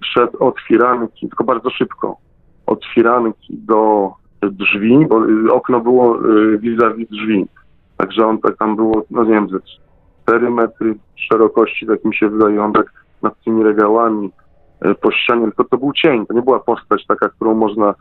[0.03, 2.17] szedł od firanki, tylko bardzo szybko,
[2.65, 4.11] od firanki do
[4.51, 5.21] drzwi, bo
[5.53, 7.45] okno było y, vis-a-vis drzwi.
[7.97, 9.57] Także on tak tam było, no nie wiem, ze
[10.23, 14.31] 4 metry szerokości, tak mi się wydaje, on tak nad tymi regałami
[14.81, 17.93] e, po ścianie, tylko to był cień, to nie była postać taka, którą można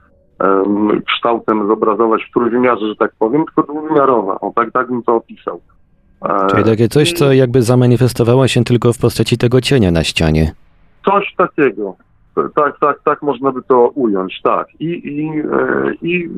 [1.06, 4.40] kształtem zobrazować w trójwymiarze, że tak powiem, tylko dwuwymiarowa.
[4.40, 5.60] O, tak, tak bym to opisał.
[6.24, 10.52] E, Czyli takie coś, co jakby zamanifestowało się tylko w postaci tego cienia na ścianie.
[11.04, 11.94] Coś takiego.
[12.54, 14.66] tak, tak, tak można by to ująć, tak.
[14.80, 16.30] I, i, e, i e,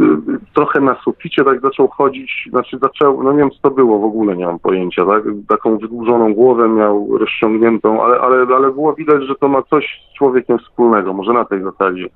[0.55, 4.05] trochę na suficie tak zaczął chodzić, znaczy zaczął, no nie wiem co to było w
[4.05, 5.23] ogóle, nie mam pojęcia, tak?
[5.49, 10.19] Taką wydłużoną głowę miał rozciągniętą, ale, ale, ale było widać, że to ma coś z
[10.19, 12.09] człowiekiem wspólnego, może na tej zasadzie.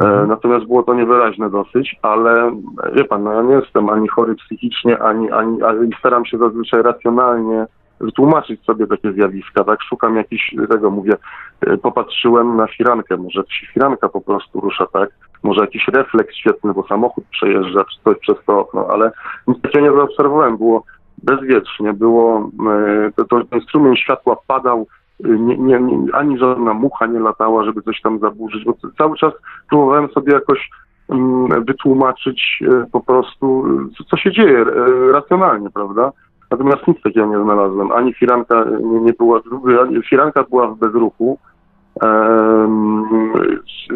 [0.00, 2.56] E, natomiast było to niewyraźne dosyć, ale
[2.92, 6.82] wie pan, no ja nie jestem ani chory psychicznie, ani, ani, ani staram się zazwyczaj
[6.82, 7.66] racjonalnie
[8.00, 9.82] wytłumaczyć sobie takie zjawiska, tak?
[9.82, 11.12] Szukam jakiś, tego mówię,
[11.60, 13.42] e, popatrzyłem na firankę, może
[13.72, 15.10] firanka po prostu rusza, tak?
[15.42, 19.12] Może jakiś refleks świetny, bo samochód przejeżdża, czy coś przez to okno, ale
[19.48, 20.84] nic takiego nie zaobserwowałem, było
[21.22, 24.86] bezwietrznie, było, e, to, to ten strumień światła padał,
[25.24, 29.32] nie, nie, nie, ani żadna mucha nie latała, żeby coś tam zaburzyć, bo cały czas
[29.68, 30.70] próbowałem sobie jakoś
[31.08, 34.64] mm, wytłumaczyć e, po prostu, e, co, co się dzieje e,
[35.12, 36.12] racjonalnie, prawda?
[36.50, 37.92] Natomiast nic takiego nie znalazłem.
[37.92, 39.40] Ani firanka nie, nie była,
[39.80, 41.38] ani firanka była w bezruchu,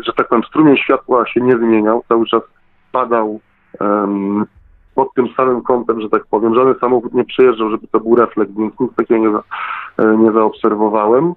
[0.03, 2.43] że tak powiem, strumień światła się nie zmieniał, cały czas
[2.93, 3.41] padał
[4.95, 6.55] pod tym samym kątem, że tak powiem.
[6.55, 9.43] Żaden samochód nie przejeżdżał, żeby to był refleks, więc nic takiego nie, za,
[10.05, 11.35] e, nie zaobserwowałem.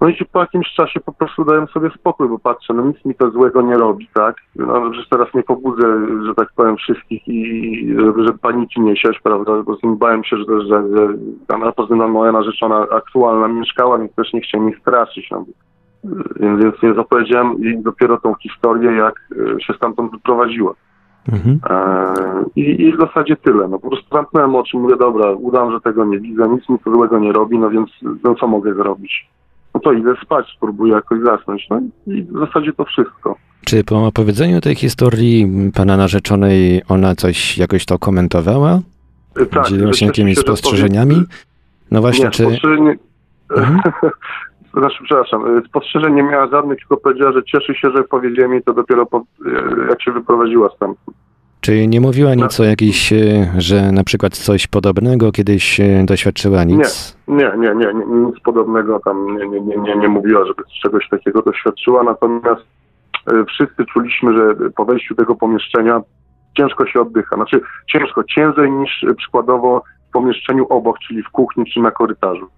[0.00, 3.14] No i po jakimś czasie po prostu dałem sobie spokój, bo patrzę, no nic mi
[3.14, 4.36] to złego nie robi, tak?
[4.56, 9.20] No, przecież teraz nie pobudzę, że tak powiem, wszystkich i żeby, żeby paniki nie siać,
[9.22, 9.52] prawda?
[9.62, 11.08] Bo bałem się, że, że, że
[11.46, 11.62] tam,
[12.02, 15.44] a moja narzeczona aktualna mieszkała, więc też nie chciałem ich straszyć, no.
[16.40, 19.14] Więc, więc nie zapowiedziałem jej dopiero tą historię, jak
[19.56, 20.74] e, się stamtąd wyprowadziła.
[21.28, 21.60] Mhm.
[21.70, 22.14] E,
[22.56, 23.68] I, I w zasadzie tyle.
[23.68, 26.92] No po prostu zamknąłem oczy, mówię, dobra, udam, że tego nie widzę, nic mi to
[26.92, 27.90] złego nie robi, no więc
[28.24, 29.28] no, co mogę zrobić?
[29.74, 31.66] No to idę spać, spróbuję jakoś zasnąć.
[31.70, 33.36] No i w zasadzie to wszystko.
[33.64, 38.80] Czy po opowiedzeniu tej historii pana narzeczonej ona coś jakoś to komentowała?
[39.50, 41.22] Tak, Dzieliła się jakimiś spostrzeżeniami?
[41.90, 42.42] No właśnie, nie, czy...
[42.42, 42.96] spostrzeżenie...
[43.56, 43.80] Mhm.
[44.74, 48.62] Znaczy, przepraszam, y, spostrzeżeń nie miała żadnych, tylko powiedziała, że cieszy się, że powiedziałem jej
[48.62, 49.22] to dopiero po, y,
[49.88, 51.16] jak się wyprowadziła stamtąd.
[51.60, 53.16] Czy nie mówiła nic o jakiejś, e,
[53.58, 57.16] że na przykład coś podobnego kiedyś doświadczyła nic?
[57.28, 61.08] Nie, nie, nie, nie, nic podobnego tam nie, nie, nie, nie, nie mówiła, żeby czegoś
[61.08, 62.62] takiego doświadczyła, natomiast
[63.32, 66.00] y, wszyscy czuliśmy, że po wejściu tego pomieszczenia
[66.56, 67.36] ciężko się oddycha.
[67.36, 67.60] Znaczy
[67.92, 72.48] ciężko, ciężej niż y, przykładowo w pomieszczeniu obok, czyli w kuchni czy na korytarzu.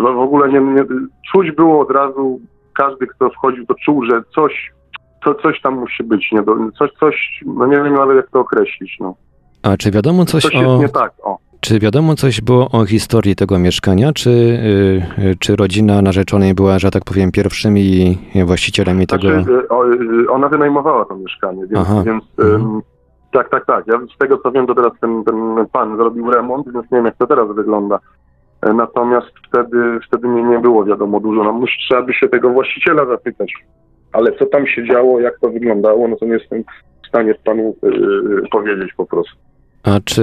[0.00, 0.84] No, w ogóle nie, nie,
[1.32, 2.40] czuć było od razu,
[2.74, 4.72] każdy kto wchodził to czuł, że coś,
[5.24, 6.42] to, coś tam musi być, nie,
[6.78, 9.14] coś, coś, no nie wiem nawet jak to określić, no.
[9.62, 10.78] A czy wiadomo coś Coś o...
[10.78, 11.38] nie tak, o.
[11.60, 14.12] Czy wiadomo coś było o historii tego mieszkania?
[14.12, 19.22] Czy, y, y, czy rodzina narzeczonej była, że tak powiem, pierwszymi właścicielami tego?
[19.22, 22.02] Znaczy, y, o, y, ona wynajmowała to mieszkanie, więc, Aha.
[22.06, 22.82] więc ym,
[23.32, 23.86] tak, tak, tak.
[23.86, 27.04] Ja z tego co wiem, to teraz ten, ten pan zrobił remont, więc nie wiem
[27.04, 27.98] jak to teraz wygląda.
[28.62, 31.44] E, Natomiast wtedy, wtedy nie, nie było wiadomo dużo.
[31.44, 33.52] No, trzeba by się tego właściciela zapytać.
[34.12, 36.64] Ale co tam się działo, jak to wyglądało, no to nie jestem
[37.04, 39.47] w stanie panu y, powiedzieć po prostu.
[39.82, 40.22] A czy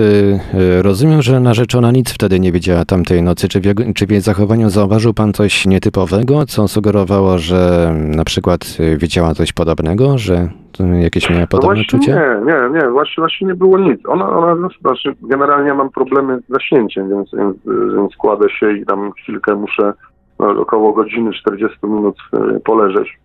[0.79, 3.47] y, rozumiem, że narzeczona nic wtedy nie wiedziała tamtej nocy?
[3.47, 8.23] Czy w, jego, czy w jej zachowaniu zauważył pan coś nietypowego, co sugerowało, że na
[8.23, 10.49] przykład y, widziała coś podobnego, że
[10.79, 12.11] y, jakieś miała No podobne właśnie czucie?
[12.11, 14.01] nie, nie, nie, właśnie, właśnie nie było nic.
[14.07, 17.57] Ona, ona znaczy, generalnie mam problemy z zaśnięciem, więc, więc,
[17.95, 19.93] więc kładę się i tam chwilkę muszę
[20.39, 22.15] no, około godziny 40 minut
[22.63, 23.17] poleżeć.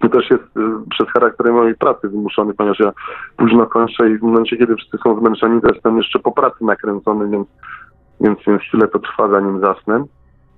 [0.00, 2.92] To też jest y, przez charakter mojej pracy wymuszony, ponieważ ja
[3.36, 7.28] późno kończę i w momencie, kiedy wszyscy są zmęczeni, to jestem jeszcze po pracy nakręcony,
[7.28, 7.48] więc,
[8.20, 10.04] więc, więc chwilę to trwa, zanim zasnę.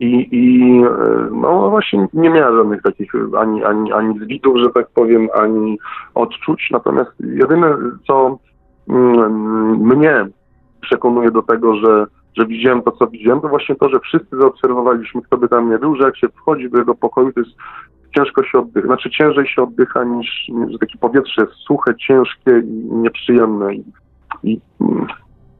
[0.00, 0.88] I, i y,
[1.30, 5.78] no właśnie nie miała żadnych takich ani, ani, ani zwitów, że tak powiem, ani
[6.14, 6.68] odczuć.
[6.70, 7.76] Natomiast jedyne,
[8.06, 8.38] co
[8.88, 10.26] mm, mnie
[10.80, 12.06] przekonuje do tego, że,
[12.38, 15.78] że widziałem to, co widziałem, to właśnie to, że wszyscy zaobserwowaliśmy, kto by tam nie
[15.78, 17.52] był, że jak się wchodzi do jego pokoju, to jest
[18.16, 22.94] ciężko się oddycha, znaczy ciężej się oddycha niż, niż takie powietrze jest suche, ciężkie i
[22.94, 23.74] nieprzyjemne.
[23.74, 23.84] I,
[24.42, 25.06] i mm,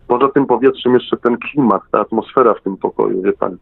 [0.09, 3.57] poza tym powietrzem jeszcze ten klimat, ta atmosfera w tym pokoju, wie pan,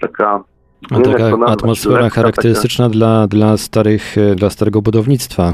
[0.00, 0.44] taka
[0.90, 5.52] A taka atmosfera lekka, charakterystyczna dla, dla, starych, e, dla starego budownictwa.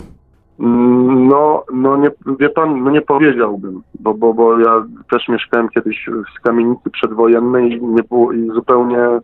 [0.61, 2.11] Mm, No, no nie,
[2.41, 6.07] wie pan, no nie powiedziałbym, bo, bo, bo ja też mieszkałem kiedyś
[6.39, 9.21] w kamienicy przedwojennej i nie było i zupełnie, e,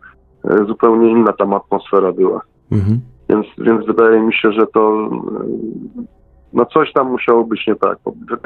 [0.66, 2.40] zupełnie inna tam atmosfera była.
[2.72, 3.00] Mhm.
[3.34, 5.46] Więc, więc wydaje mi się, że to e,
[6.52, 7.98] no coś tam musiało być nie tak.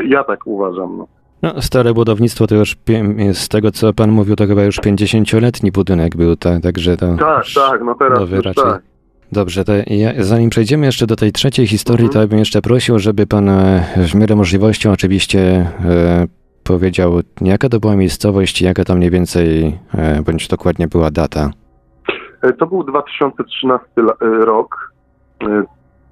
[0.09, 0.97] Ja tak uważam.
[0.99, 1.07] No.
[1.43, 2.77] No, stare budownictwo to już,
[3.33, 7.17] z tego co pan mówił, to chyba już 50-letni budynek był, tak, także to...
[7.17, 8.65] Tak, tak, no teraz nowy raczej.
[8.65, 8.83] tak.
[9.33, 12.13] Dobrze, to ja, zanim przejdziemy jeszcze do tej trzeciej historii, Mhm.
[12.13, 15.41] to ja bym jeszcze prosił, żeby pan e, w miarę możliwości oczywiście
[15.85, 16.27] e,
[16.65, 21.51] powiedział, jaka to była miejscowość, jaka tam mniej więcej, e, bądź dokładnie była data.
[22.43, 24.93] E, To był 2013 la- e, rok.
[25.43, 25.63] E,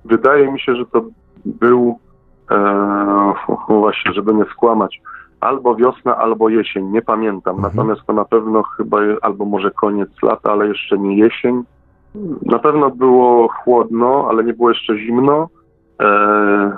[0.05, 1.03] wydaje mi się, że to
[1.45, 1.99] był,
[2.51, 3.35] e,
[3.69, 5.01] właśnie, żeby nie skłamać,
[5.41, 7.61] albo wiosna, albo jesień, nie pamiętam.
[7.61, 11.63] Natomiast to na pewno chyba, albo może koniec lata, ale jeszcze nie jesień.
[12.43, 15.49] Na pewno było chłodno, ale nie było jeszcze zimno.
[16.03, 16.77] E,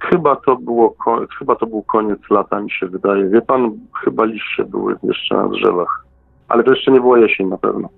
[0.00, 0.94] chyba to było,
[1.38, 3.28] chyba to był koniec lata, mi się wydaje.
[3.28, 3.70] Wie pan,
[4.04, 6.04] chyba liście były jeszcze na drzewach.
[6.48, 7.88] Ale to jeszcze nie było jesień na pewno.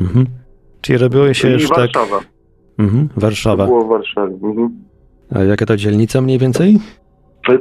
[0.00, 0.26] Mhm.
[0.80, 1.78] Czyli robiło się I już tak...
[1.78, 2.20] Warszawa.
[2.78, 3.66] Mhm, To Warszawa.
[3.66, 4.34] było w Warszawie.
[4.42, 4.70] Mhm.
[5.34, 6.78] A jaka to dzielnica mniej więcej?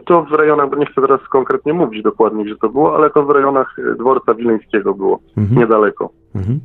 [0.05, 3.25] To w rejonach, bo nie chcę teraz konkretnie mówić dokładnie, gdzie to było, ale to
[3.25, 5.59] w rejonach e, dworca wileńskiego było, Mhm.
[5.59, 6.09] niedaleko.
[6.36, 6.59] Mhm.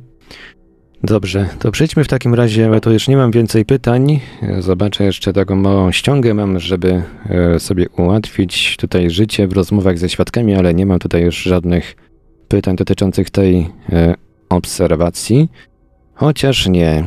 [1.03, 4.19] Dobrze, to przejdźmy w takim razie, bo to już nie mam więcej pytań.
[4.59, 10.09] Zobaczę jeszcze taką małą ściągę mam, żeby e, sobie ułatwić tutaj życie w rozmowach ze
[10.09, 11.95] świadkami, ale nie mam tutaj już żadnych
[12.47, 14.15] pytań dotyczących tej e,
[14.51, 15.49] obserwacji.
[16.15, 17.03] Chociaż nie.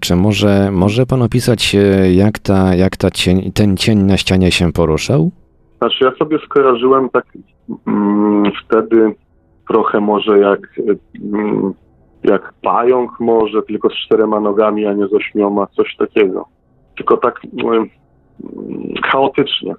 [0.00, 4.52] Czy może, może pan opisać, e, jak, ta, jak ta cień, ten cień na ścianie
[4.52, 5.30] się poruszał?
[5.78, 7.24] Znaczy ja sobie skojarzyłem tak
[7.86, 9.14] mm, wtedy
[9.68, 10.60] trochę może jak,
[11.34, 11.74] mm,
[12.24, 16.46] jak pająk może, tylko z czterema nogami, a nie z ośmioma, coś takiego.
[16.96, 17.88] Tylko tak mm,
[19.04, 19.74] chaotycznie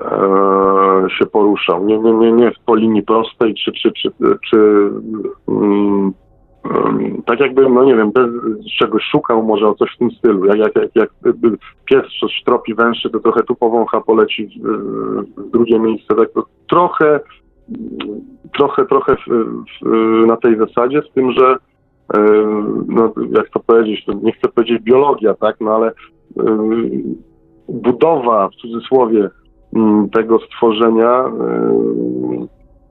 [0.00, 1.86] e, się poruszał.
[1.86, 4.10] Nie, nie, nie, nie po linii prostej, czy, czy, czy,
[4.50, 4.58] czy
[5.48, 6.12] mm,
[7.26, 8.30] tak jakby, no nie wiem, bez
[8.78, 10.44] czegoś szukał może o coś w tym stylu.
[10.44, 11.10] Jak, jak, jak, jak
[11.84, 16.14] pies coś tropi węszy, to trochę tu powącha, poleci w, drugie miejsce.
[16.14, 17.20] Tak to trochę,
[18.52, 21.56] trochę, trochę w, w, na tej zasadzie, z tym, że
[22.88, 25.92] no, jak to powiedzieć, to nie chcę powiedzieć biologia, tak, no ale
[27.68, 29.30] budowa, w cudzysłowie,
[29.76, 31.24] m, tego stworzenia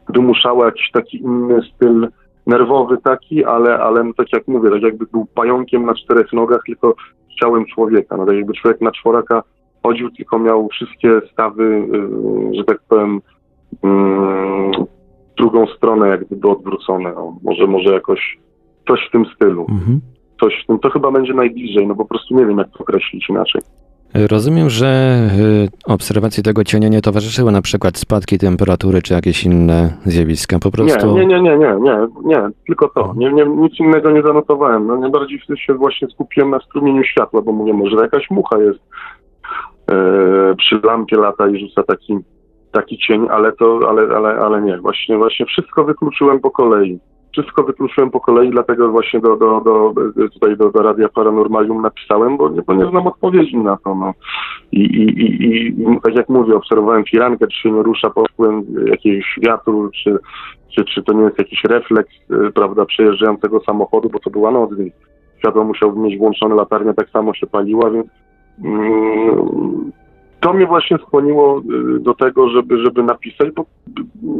[0.10, 2.08] wymuszała jakiś taki inny styl
[2.52, 6.62] nerwowy taki, ale, ale no, tak jak mówię, tak jakby był pająkiem na czterech nogach,
[6.66, 6.96] tylko
[7.32, 8.18] z ciałem człowieka.
[8.18, 9.44] No, tak jakby człowiek na czworaka
[9.84, 13.22] chodził, tylko miał wszystkie stawy, y, że tak powiem,
[13.84, 14.72] w
[15.38, 17.16] drugą stronę jak gdyby odwrócone.
[17.16, 18.40] O, może, może jakoś
[18.88, 19.66] coś w tym stylu.
[19.70, 20.02] Mhm.
[20.40, 23.30] Coś w tym, to chyba będzie najbliżej, no po prostu nie wiem jak to określić
[23.30, 23.62] inaczej.
[24.14, 25.20] Rozumiem, że
[25.66, 30.60] y, obserwacji tego cienia nie towarzyszyły na przykład spadki temperatury czy jakieś inne zjawiska.
[30.60, 31.18] Po prostu.
[31.18, 33.14] Nie, nie, nie, nie, nie, nie, nie, tylko to.
[33.18, 34.88] Nie, nie, nic innego nie zanotowałem.
[34.88, 38.80] No, najbardziej się właśnie skupiłem na strumieniu światła, bo mówię, może jakaś mucha jest
[39.92, 42.18] e, przy lampie lata i rzuca taki,
[42.72, 44.78] taki cień, ale to, ale, ale, ale nie.
[44.78, 47.00] Właśnie, właśnie wszystko wykluczyłem po kolei.
[47.32, 49.94] Wszystko wykluczyłem po kolei, dlatego właśnie do, do, do,
[50.30, 53.96] tutaj do, do Radia Paranormalium napisałem, bo nie, bo nie znam odpowiedzi na to.
[53.96, 54.14] No.
[54.72, 58.64] I, i, i, I tak jak mówię, obserwowałem firankę, czy się nie rusza pod wpływem
[58.86, 60.18] jakiegoś wiatru, czy,
[60.76, 64.76] czy, czy to nie jest jakiś refleks, y, prawda, przejeżdżającego samochodu, bo to była noc,
[64.76, 64.94] więc
[65.40, 68.08] światło musiałby mieć włączone, latarnia tak samo się paliła, więc
[68.64, 69.92] mm,
[70.42, 73.66] to mnie właśnie skłoniło y, do tego, żeby, żeby napisać, bo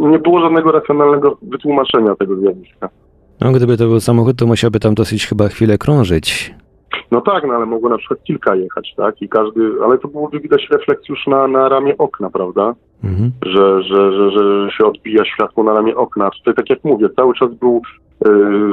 [0.10, 2.90] nie było żadnego racjonalnego wytłumaczenia tego zjawiska.
[3.42, 6.54] No, gdyby to był samochód, to musiałby tam dosyć chyba chwilę krążyć.
[7.12, 9.22] No tak, no ale mogło na przykład kilka jechać, tak?
[9.22, 12.76] I każdy, ale to było widać refleks już na, na ramię okna, prawda?
[13.04, 13.32] Mhm.
[13.46, 16.30] Że, że, że, że się odbija światło na ramię okna.
[16.30, 17.82] Tutaj tak jak mówię, cały czas był,
[18.28, 18.30] y,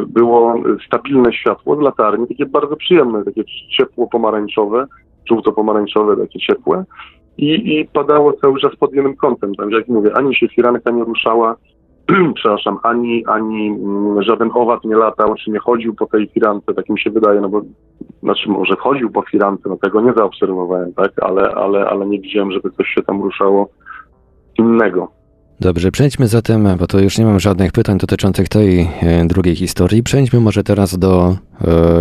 [0.06, 0.54] było
[0.86, 3.44] stabilne światło z latarni, takie bardzo przyjemne, takie
[3.78, 4.86] ciepło-pomarańczowe,
[5.28, 6.84] żółto-pomarańczowe, takie ciepłe.
[7.38, 9.54] I, I padało cały czas pod jednym kątem.
[9.54, 11.56] Tak jak mówię, ani się firanka nie ruszała,
[12.34, 16.88] przepraszam, ani, ani mm, żaden owad nie latał, czy nie chodził po tej firance, tak
[16.88, 17.62] mi się wydaje, no bo,
[18.22, 22.52] znaczy może chodził po firance, no tego nie zaobserwowałem, tak, ale, ale, ale nie widziałem,
[22.52, 23.68] żeby coś się tam ruszało
[24.58, 25.17] innego.
[25.60, 30.02] Dobrze, przejdźmy zatem, bo to już nie mam żadnych pytań dotyczących tej e, drugiej historii.
[30.02, 31.36] Przejdźmy może teraz do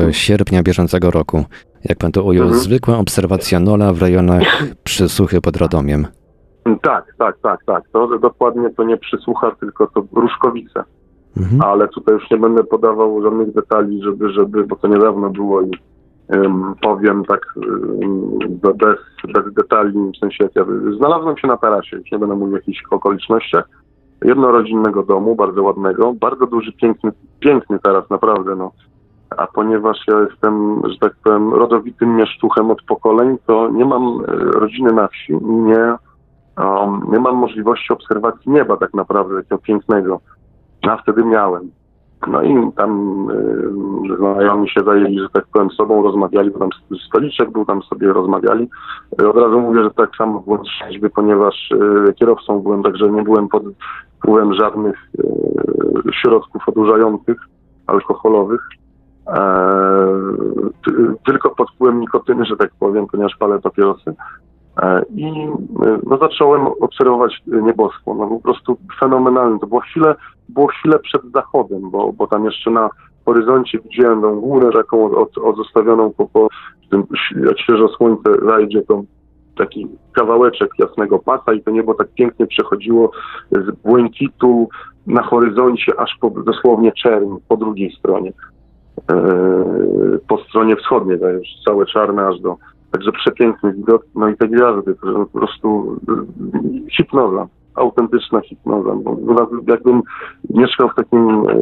[0.08, 1.45] e, sierpnia bieżącego roku.
[1.86, 2.62] Jak pan to ujął, Mhm.
[2.64, 6.08] zwykła obserwacja Nola w rejonach Przysuchy pod Radomiem.
[6.82, 10.84] Tak, tak, tak, tak, to dokładnie to nie przysłucha, tylko to Ruszkowice.
[11.38, 11.62] Mhm.
[11.62, 15.72] ale tutaj już nie będę podawał żadnych detali, żeby, żeby bo to niedawno było i
[16.82, 17.54] powiem tak
[18.60, 18.98] bez,
[19.34, 20.66] bez detali, w sensie jak ja
[20.98, 23.70] znalazłem się na tarasie, już nie będę mówił o jakichś okolicznościach,
[24.22, 28.72] jednorodzinnego domu, bardzo ładnego, bardzo duży, piękny, piękny taras, naprawdę, no.
[29.38, 34.36] A ponieważ ja jestem, że tak powiem, rodowitym mieszczuchem od pokoleń, to nie mam e,
[34.36, 35.96] rodziny na wsi i nie,
[36.58, 40.20] um, nie mam możliwości obserwacji nieba tak naprawdę, takiego pięknego.
[40.82, 41.72] A wtedy miałem.
[42.28, 42.91] No i tam
[44.11, 46.70] y, znajomi się zajęli, że tak powiem, sobą rozmawiali, bo tam
[47.07, 48.70] stoliczek był, tam sobie rozmawiali.
[49.22, 53.24] Y, od razu mówię, że tak samo byłem trzeźwy, ponieważ y, kierowcą byłem, także nie
[53.24, 53.63] byłem pod
[54.18, 57.38] wpływem żadnych y, środków odurzających,
[57.88, 58.61] alkoholowych.
[59.28, 59.38] e,
[60.86, 60.91] ty,
[61.26, 64.13] tylko pod wpływem nikotyny, że tak powiem, ponieważ palę papierosy.
[64.82, 68.18] E, I e, no, zacząłem obserwować nieboskłon.
[68.18, 69.60] No, po prostu fenomenalny.
[69.60, 70.16] To było chwilę,
[70.50, 72.90] było chwilę przed zachodem, bo, bo tam jeszcze na
[73.26, 76.48] horyzoncie widziałem tą górę taką od, od zostawioną po, po
[76.92, 77.04] tym,
[77.46, 79.04] jak świeżo słońce zajdzie, to
[79.58, 83.12] taki kawałeczek jasnego pasa i to niebo tak pięknie przechodziło
[83.52, 84.70] z błękitu
[85.08, 88.34] na horyzoncie aż po dosłownie czerń po drugiej stronie.
[89.12, 89.16] E,
[90.28, 92.58] po stronie wschodniej, to już całe czarne aż do.
[92.92, 94.06] Także przepiękny widok.
[94.16, 98.96] No i te gwiazdy, to po prostu e, hipnoza, autentyczna hipnoza.
[98.96, 99.18] Bo
[99.68, 100.02] jakbym
[100.50, 101.56] mieszkał w takim, e,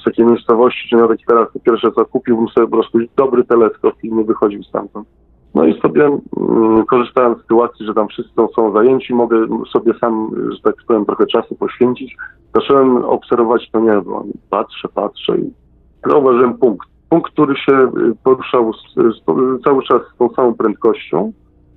[0.00, 4.12] w takiej miejscowości, czy nawet teraz pierwsze co kupiłbym sobie po prostu dobry teleskop i
[4.12, 5.08] nie wychodził stamtąd.
[5.54, 9.36] No i sobie mm, korzystałem z sytuacji, że tam wszyscy są zajęci, mogę
[9.72, 12.16] sobie sam, że tak powiem, trochę czasu poświęcić.
[12.54, 14.24] Zacząłem obserwować to niebo.
[14.50, 15.52] Patrzę, patrzę i
[16.06, 16.93] zauważyłem punkt.
[17.08, 19.24] Punkt, który się y, poruszał z,
[19.64, 21.32] cały czas z tą samą prędkością.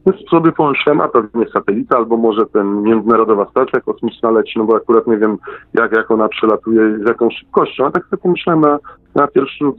[0.08, 4.76] Więc sobie pomyślałem, a pewnie satelita, albo może ten międzynarodowa stacja kosmiczna leci, no bo
[4.76, 5.38] akurat nie wiem,
[5.74, 7.86] jak, jak ona przelatuje, z jaką szybkością.
[7.86, 8.80] A tak sobie pomyślałem na,
[9.16, 9.76] na pierwszy rzut,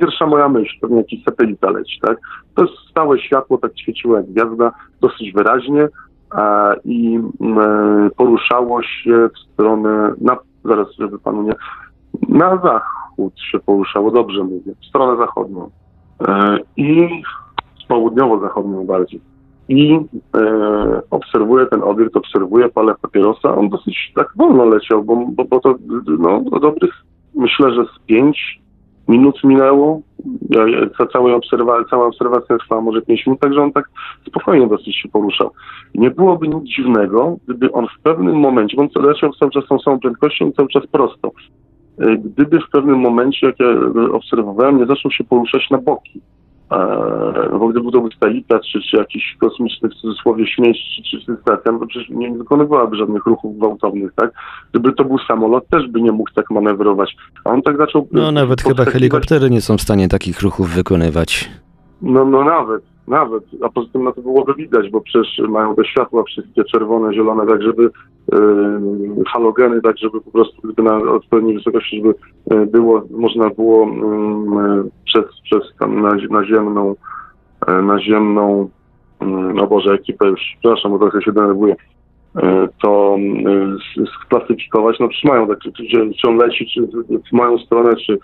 [0.00, 2.18] pierwsza moja myśl, pewnie jakiś satelita leci, tak?
[2.54, 5.88] To jest stałe światło, tak świeciło jak gwiazda, dosyć wyraźnie
[6.30, 11.54] a, i e, poruszało się w stronę, na, zaraz, żeby panu nie,
[12.28, 13.07] na zachód
[13.52, 15.70] się poruszało, dobrze mówię, w stronę zachodnią.
[16.28, 17.08] E, I
[17.88, 19.20] południowo-zachodnią bardziej
[19.68, 19.98] i
[20.36, 23.54] e, obserwuję ten obiekt, obserwuję, palę papierosa.
[23.54, 25.74] On dosyć tak wolno leciał, bo, bo, bo to
[26.18, 26.94] no, do dobrych,
[27.34, 28.60] myślę, że z pięć
[29.08, 30.00] minut minęło.
[30.50, 30.64] Ja,
[31.12, 33.90] cała, obserwa, cała obserwacja trwała może pięć minut, także on tak
[34.26, 35.50] spokojnie dosyć się poruszał.
[35.94, 39.78] Nie byłoby nic dziwnego, gdyby on w pewnym momencie, bo on leciał cały czas tą
[39.78, 41.30] samą prędkością cały czas prosto,
[42.24, 43.66] gdyby w pewnym momencie, jak ja
[44.12, 46.20] obserwowałem, nie zaczął się poruszać na boki
[46.70, 50.78] E, bo gdyby to był Stalita, czy, czy jakiś kosmiczny w cudzysłowie śmieć,
[51.10, 51.32] czy, czy
[51.66, 54.32] no to przecież nie wykonywałaby żadnych ruchów gwałtownych, tak?
[54.70, 57.16] Gdyby to był samolot, też by nie mógł tak manewrować.
[57.44, 58.08] A on tak zaczął...
[58.12, 61.50] No nawet chyba helikoptery nie są w stanie takich ruchów wykonywać.
[62.02, 63.44] No, no nawet, nawet.
[63.62, 67.46] A poza tym na to byłoby widać, bo przecież mają te światła wszystkie czerwone, zielone,
[67.46, 67.90] tak żeby
[68.32, 72.14] yy, halogeny, tak żeby po prostu gdyby na odpowiedniej wysokości, żeby
[72.50, 76.94] yy, było, można było yy, przez, przez tam naziemną,
[77.68, 78.68] yy, naziemną,
[79.54, 81.76] no Boże, ekipę już, przepraszam, bo trochę się denerwuję,
[82.34, 83.16] yy, to
[84.24, 85.72] sklasyfikować, no przecież mają tak, czy,
[86.22, 86.86] czy on leci, czy
[87.30, 88.18] w moją stronę, czy,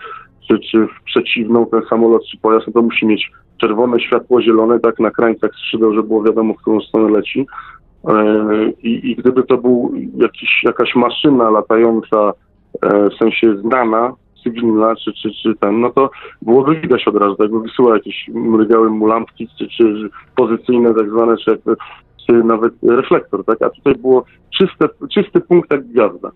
[0.47, 4.79] czy, czy w przeciwną ten samolot, czy pojazd, no to musi mieć czerwone światło zielone,
[4.79, 7.47] tak na krańcach skrzydeł, żeby było wiadomo, w którą stronę leci.
[8.07, 8.13] E,
[8.83, 12.31] I, I, gdyby to był jakiś, jakaś maszyna latająca,
[12.81, 16.09] e, w sensie znana, cywilna, czy, czy, czy ten, no to
[16.41, 21.37] byłoby widać od razu, jakby wysyła jakieś mrygały mu lampki, czy, czy pozycyjne tak zwane,
[21.37, 21.59] czy,
[22.27, 23.61] czy nawet reflektor, tak?
[23.61, 24.25] A tutaj było
[24.57, 26.31] czyste, czysty punkt jak gwiazda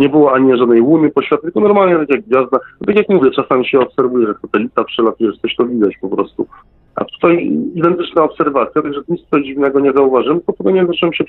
[0.00, 2.58] nie było ani żadnej łuny poświatnej, tylko normalnie tak jak gwiazda.
[2.86, 6.46] Tak jak mówię, czasami się obserwuje, że satelita przelatuje, że coś to widać po prostu.
[6.94, 11.24] A tutaj identyczna obserwacja, także nic tutaj dziwnego nie zauważyłem, tylko potem jak zacząłem się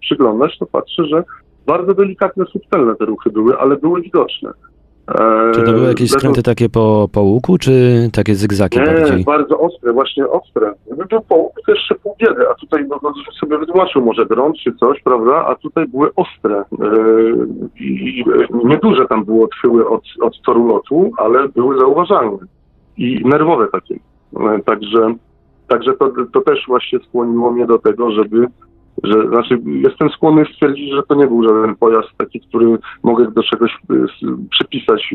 [0.00, 1.24] przyglądać, to patrzę, że
[1.66, 4.50] bardzo delikatne, subtelne te ruchy były, ale były widoczne.
[5.54, 7.72] Czy to były jakieś skręty takie po, po łuku, czy
[8.12, 9.24] takie zygzaki nie, bardziej?
[9.24, 10.74] bardzo ostre, właśnie ostre.
[10.86, 14.26] Gdyby był po łuku, to jeszcze pół biedy, a tutaj no, no, sobie wytłumaczył może
[14.26, 16.64] grunt czy coś, prawda, a tutaj były ostre.
[16.78, 17.48] Yy,
[17.80, 18.24] I
[18.64, 22.38] nieduże tam było odchyły od, od toru lotu, ale były zauważalne
[22.96, 23.94] i nerwowe takie.
[24.32, 25.14] Yy, także
[25.68, 28.46] także to, to też właśnie skłoniło mnie do tego, żeby
[29.02, 33.42] że znaczy jestem skłonny stwierdzić, że to nie był żaden pojazd taki, który mogę do
[33.42, 35.14] czegoś y, przypisać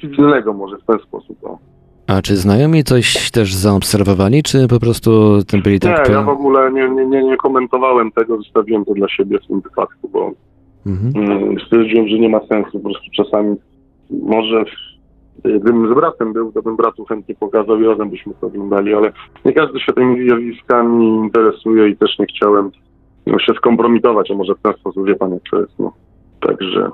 [0.00, 1.38] cywilnego może w ten sposób.
[1.42, 1.58] No.
[2.06, 6.08] A czy znajomi coś też zaobserwowali, czy po prostu byli tak...
[6.08, 9.46] Nie, ja w ogóle nie, nie, nie, nie komentowałem tego, zostawiłem to dla siebie w
[9.46, 10.32] tym wypadku, bo
[10.86, 11.30] mhm.
[11.30, 13.56] Mm, stwierdziłem, że nie ma sensu, po prostu czasami
[14.10, 14.64] może
[15.44, 19.12] Gdybym z bratem był, to bym bratu chętnie pokazał i razem byśmy to oglądali, ale
[19.44, 22.70] nie każdy się tymi zjawiskami interesuje i też nie chciałem
[23.26, 25.78] no, się skompromitować, a może w ten sposób wie pan jak to jest.
[25.78, 25.92] No.
[26.40, 26.90] Także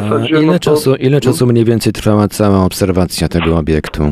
[0.00, 4.02] zasadzie, ile, no to, czasu, ile czasu mniej więcej trwała cała obserwacja tego obiektu?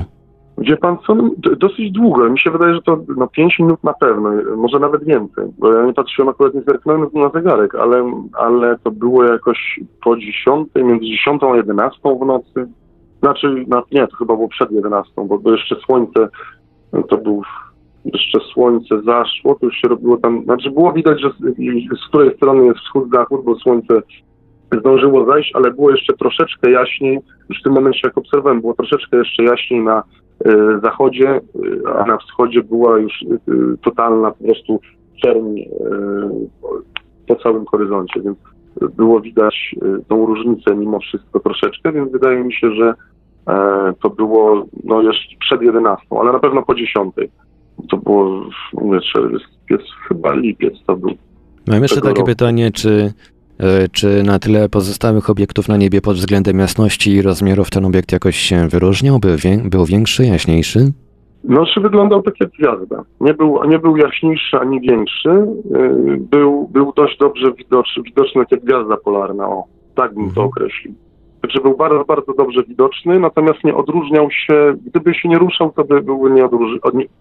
[0.59, 2.31] Wie pan co, no, dosyć długo.
[2.31, 5.87] Mi się wydaje, że to no, 5 minut na pewno, może nawet więcej, bo ja
[5.87, 11.05] nie patrzyłem akurat, nie zerknąłem na zegarek, ale, ale to było jakoś po 10, między
[11.05, 12.69] 10 a 11 w nocy.
[13.23, 16.29] Znaczy, no, nie, to chyba było przed 11, bo, bo jeszcze słońce,
[17.09, 17.43] to był,
[18.05, 22.37] jeszcze słońce zaszło, to już się robiło tam, znaczy było widać, że z, z której
[22.37, 24.03] strony jest wschód, zachód, bo słońce
[24.79, 27.19] zdążyło zajść, ale było jeszcze troszeczkę jaśniej,
[27.49, 30.03] już w tym momencie jak obserwowałem, było troszeczkę jeszcze jaśniej na
[30.47, 33.29] y, zachodzie, y, a na wschodzie była już y,
[33.83, 34.81] totalna po prostu
[35.23, 35.61] czerń
[37.29, 38.39] po całym horyzoncie, więc
[38.97, 39.75] było widać
[40.09, 42.95] tą różnicę mimo wszystko troszeczkę, więc wydaje mi się, że
[44.03, 47.15] to było no jeszcze przed 11, ale na pewno po 10.
[47.91, 51.11] To było, mówię, lipiec, chyba lipiec to był.
[51.69, 52.27] Mam jeszcze takie roku.
[52.27, 53.13] pytanie, czy,
[53.59, 58.13] e, czy na tyle pozostałych obiektów na niebie pod względem jasności i rozmiarów ten obiekt
[58.13, 59.19] jakoś się wyróżniał?
[59.19, 60.93] Był, był większy, jaśniejszy?
[61.45, 63.05] No, czy wyglądał tak jak gwiazda.
[63.21, 65.29] Nie był, nie był jaśniejszy ani większy.
[65.71, 69.49] Yy, Był, był dość dobrze widoczny, widoczny jak gwiazda polarna.
[69.49, 69.65] O,
[69.95, 70.95] tak bym to określił.
[71.43, 75.85] Także był bardzo, bardzo dobrze widoczny, natomiast nie odróżniał się, gdyby się nie ruszał, to
[75.85, 76.81] by byłby nie odróżnienia.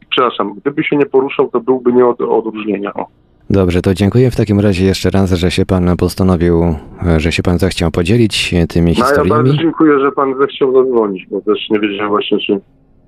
[0.10, 2.94] Przepraszam, gdyby się nie poruszał, to byłby nie od odróżnienia.
[2.94, 3.06] O.
[3.50, 6.76] Dobrze, to dziękuję w takim razie jeszcze raz, że się pan postanowił,
[7.18, 9.58] że się pan zechciał podzielić tymi No, ja bardzo historiami.
[9.58, 12.62] dziękuję, że pan zechciał zadzwonić, bo też nie wiedziałem właśnie, czy,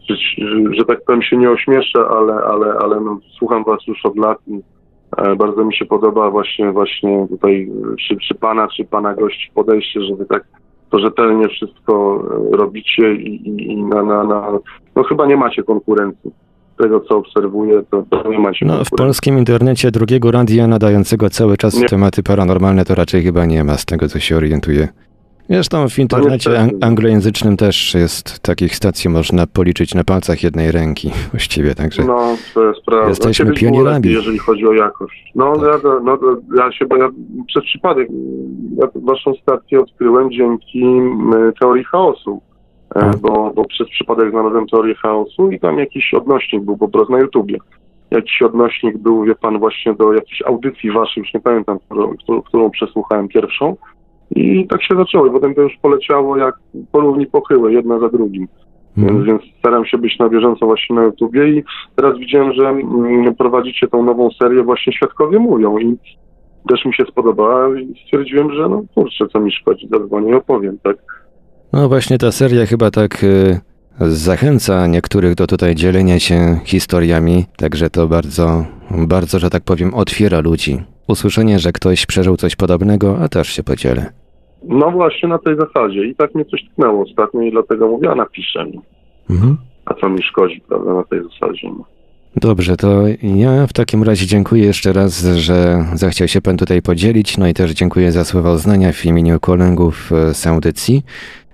[0.07, 4.05] czy, że, że tak powiem się nie ośmieszę, ale, ale, ale no, słucham was już
[4.05, 4.59] od lat i
[5.17, 9.51] e, bardzo mi się podoba właśnie właśnie tutaj e, czy, czy pana, czy pana gości
[9.53, 10.43] podejście, że wy tak
[10.93, 12.23] to rzetelnie wszystko
[12.53, 14.59] e, robicie i, i, i na, na, na,
[14.95, 16.31] no chyba nie macie konkurencji.
[16.73, 21.29] Z tego co obserwuję, to, to nie macie No, w polskim internecie drugiego radia nadającego
[21.29, 21.85] cały czas Nie.
[21.87, 24.87] tematy paranormalne to raczej chyba nie ma, z tego co się orientuję.
[25.53, 31.11] Zresztą w internecie ang- anglojęzycznym też jest takich stacji, można policzyć na palcach jednej ręki
[31.31, 33.09] właściwie, także No, to jest prawda.
[33.09, 33.95] Jesteśmy Kiedyś było pionierami.
[33.95, 35.31] lepiej, jeżeli chodzi o jakość.
[35.35, 36.17] No, ja, no
[36.57, 37.09] ja się, bo ja
[37.47, 38.07] przez przypadek
[38.77, 42.41] ja waszą stację odkryłem dzięki m, teorii chaosu.
[42.95, 47.13] E, Bo, bo przez przypadek znalazłem teorię chaosu i tam jakiś odnośnik był po prostu
[47.13, 47.57] na YouTubie.
[48.11, 52.13] Jakiś odnośnik był, wie pan, właśnie do jakiejś audycji waszej, już nie pamiętam, którą,
[52.45, 53.75] którą przesłuchałem pierwszą.
[54.35, 55.27] I tak się zaczęło.
[55.27, 56.55] I potem to już poleciało jak
[56.91, 58.47] po równi pochyłe, jedna za drugim.
[58.97, 61.63] Więc, więc staram się być na bieżąco właśnie na YouTubie i
[61.95, 65.97] teraz widziałem, że mm, prowadzicie tą nową serię właśnie Świadkowie Mówią i
[66.69, 70.77] też mi się spodobała i stwierdziłem, że no kurczę, co mi szkodzi, zadzwonię i opowiem,
[70.83, 70.97] tak?
[71.73, 73.59] No właśnie ta seria chyba tak y,
[73.99, 80.39] zachęca niektórych do tutaj dzielenia się historiami, także to bardzo, bardzo, że tak powiem, otwiera
[80.39, 80.81] ludzi.
[81.07, 84.22] Usłyszenie, że ktoś przeżył coś podobnego, a też się podzielę.
[84.67, 88.15] No właśnie na tej zasadzie i tak mnie coś tknęło ostatnio i dlatego mówię, a
[88.15, 88.79] napiszę mi.
[89.29, 89.57] Mhm.
[89.85, 91.67] A co mi szkodzi, prawda, na tej zasadzie.
[91.67, 91.85] No.
[92.35, 97.37] Dobrze, to ja w takim razie dziękuję jeszcze raz, że zechciał się Pan tutaj podzielić,
[97.37, 101.03] no i też dziękuję za słowa uznania w imieniu kolegów e, z audycji.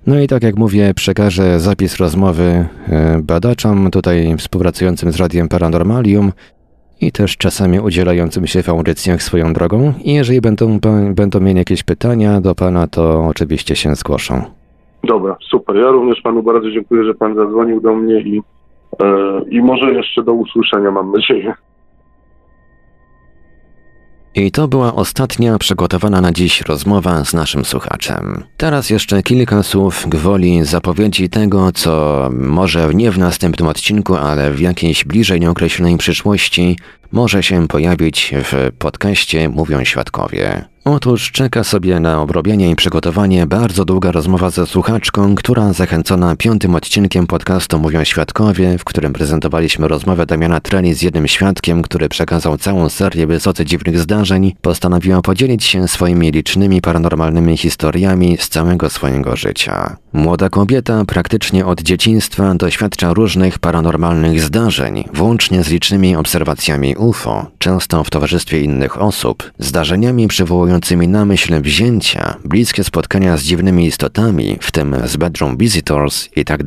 [0.08, 6.32] No i tak jak mówię, przekażę zapis rozmowy e, badaczom tutaj współpracującym z Radiem Paranormalium
[7.02, 9.94] i też czasami udzielającym się w audycjach swoją drogą.
[10.04, 10.80] I jeżeli będą,
[11.16, 14.42] będą mieli jakieś pytania do Pana, to oczywiście się zgłoszą.
[15.04, 15.76] Dobra, super.
[15.76, 18.42] Ja również panu bardzo dziękuję, że pan zadzwonił do mnie i,
[19.00, 21.54] e, i może jeszcze do usłyszenia, mam nadzieję.
[24.36, 28.44] I to była ostatnia przygotowana na dziś rozmowa z naszym słuchaczem.
[28.58, 34.60] Teraz jeszcze kilka słów gwoli zapowiedzi tego, co może nie w następnym odcinku, ale w
[34.60, 36.78] jakiejś bliżej nieokreślonej przyszłości
[37.12, 40.66] może się pojawić w podcaście Mówią Świadkowie.
[40.86, 46.76] Otóż czeka sobie na obrobienie i przygotowanie bardzo długa rozmowa ze słuchaczką, która zachęcona piątym
[46.76, 52.58] odcinkiem podcastu Mówią Świadkowie, w którym prezentowaliśmy rozmowę Damiana Treli z jednym świadkiem, który przekazał
[52.58, 59.36] całą serię wysoce dziwnych zdarzeń, postanowiła podzielić się swoimi licznymi paranormalnymi historiami z całego swojego
[59.36, 59.96] życia.
[60.14, 68.04] Młoda kobieta praktycznie od dzieciństwa doświadcza różnych paranormalnych zdarzeń, włącznie z licznymi obserwacjami UFO, często
[68.04, 74.72] w towarzystwie innych osób, zdarzeniami przywołującymi na myśl wzięcia, bliskie spotkania z dziwnymi istotami, w
[74.72, 76.60] tym z Bedroom Visitors i tak.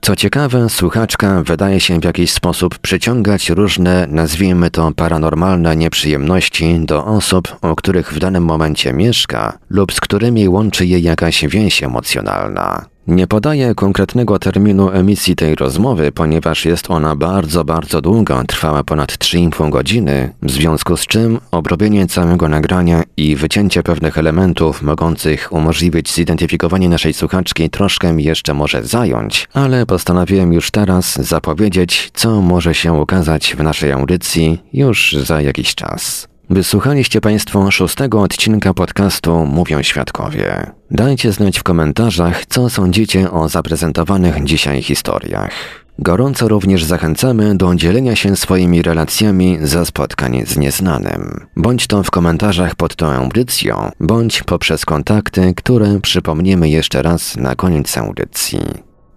[0.00, 7.04] Co ciekawe, słuchaczka wydaje się w jakiś sposób przyciągać różne, nazwijmy to paranormalne nieprzyjemności do
[7.04, 12.93] osób, o których w danym momencie mieszka lub z którymi łączy je jakaś więź emocjonalna.
[13.06, 19.12] Nie podaję konkretnego terminu emisji tej rozmowy, ponieważ jest ona bardzo, bardzo długa, trwała ponad
[19.12, 26.12] 3,5 godziny, w związku z czym obrobienie całego nagrania i wycięcie pewnych elementów mogących umożliwić
[26.12, 32.92] zidentyfikowanie naszej słuchaczki troszkę jeszcze może zająć, ale postanowiłem już teraz zapowiedzieć, co może się
[32.92, 36.33] ukazać w naszej audycji już za jakiś czas.
[36.54, 40.70] Wysłuchaliście Państwo szóstego odcinka podcastu Mówią Świadkowie.
[40.90, 45.50] Dajcie znać w komentarzach, co sądzicie o zaprezentowanych dzisiaj historiach.
[45.98, 51.46] Gorąco również zachęcamy do dzielenia się swoimi relacjami ze spotkań z nieznanym.
[51.56, 57.56] Bądź to w komentarzach pod tą audycją, bądź poprzez kontakty, które przypomnimy jeszcze raz na
[57.56, 58.60] koniec audycji.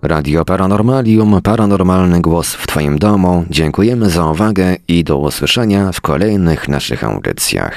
[0.02, 3.45] Radio Paranormalium, paranormalny głos w Twoim domu.
[3.49, 7.74] Dziękujemy za uwagę i do usłyszenia w kolejnych naszych audycjach.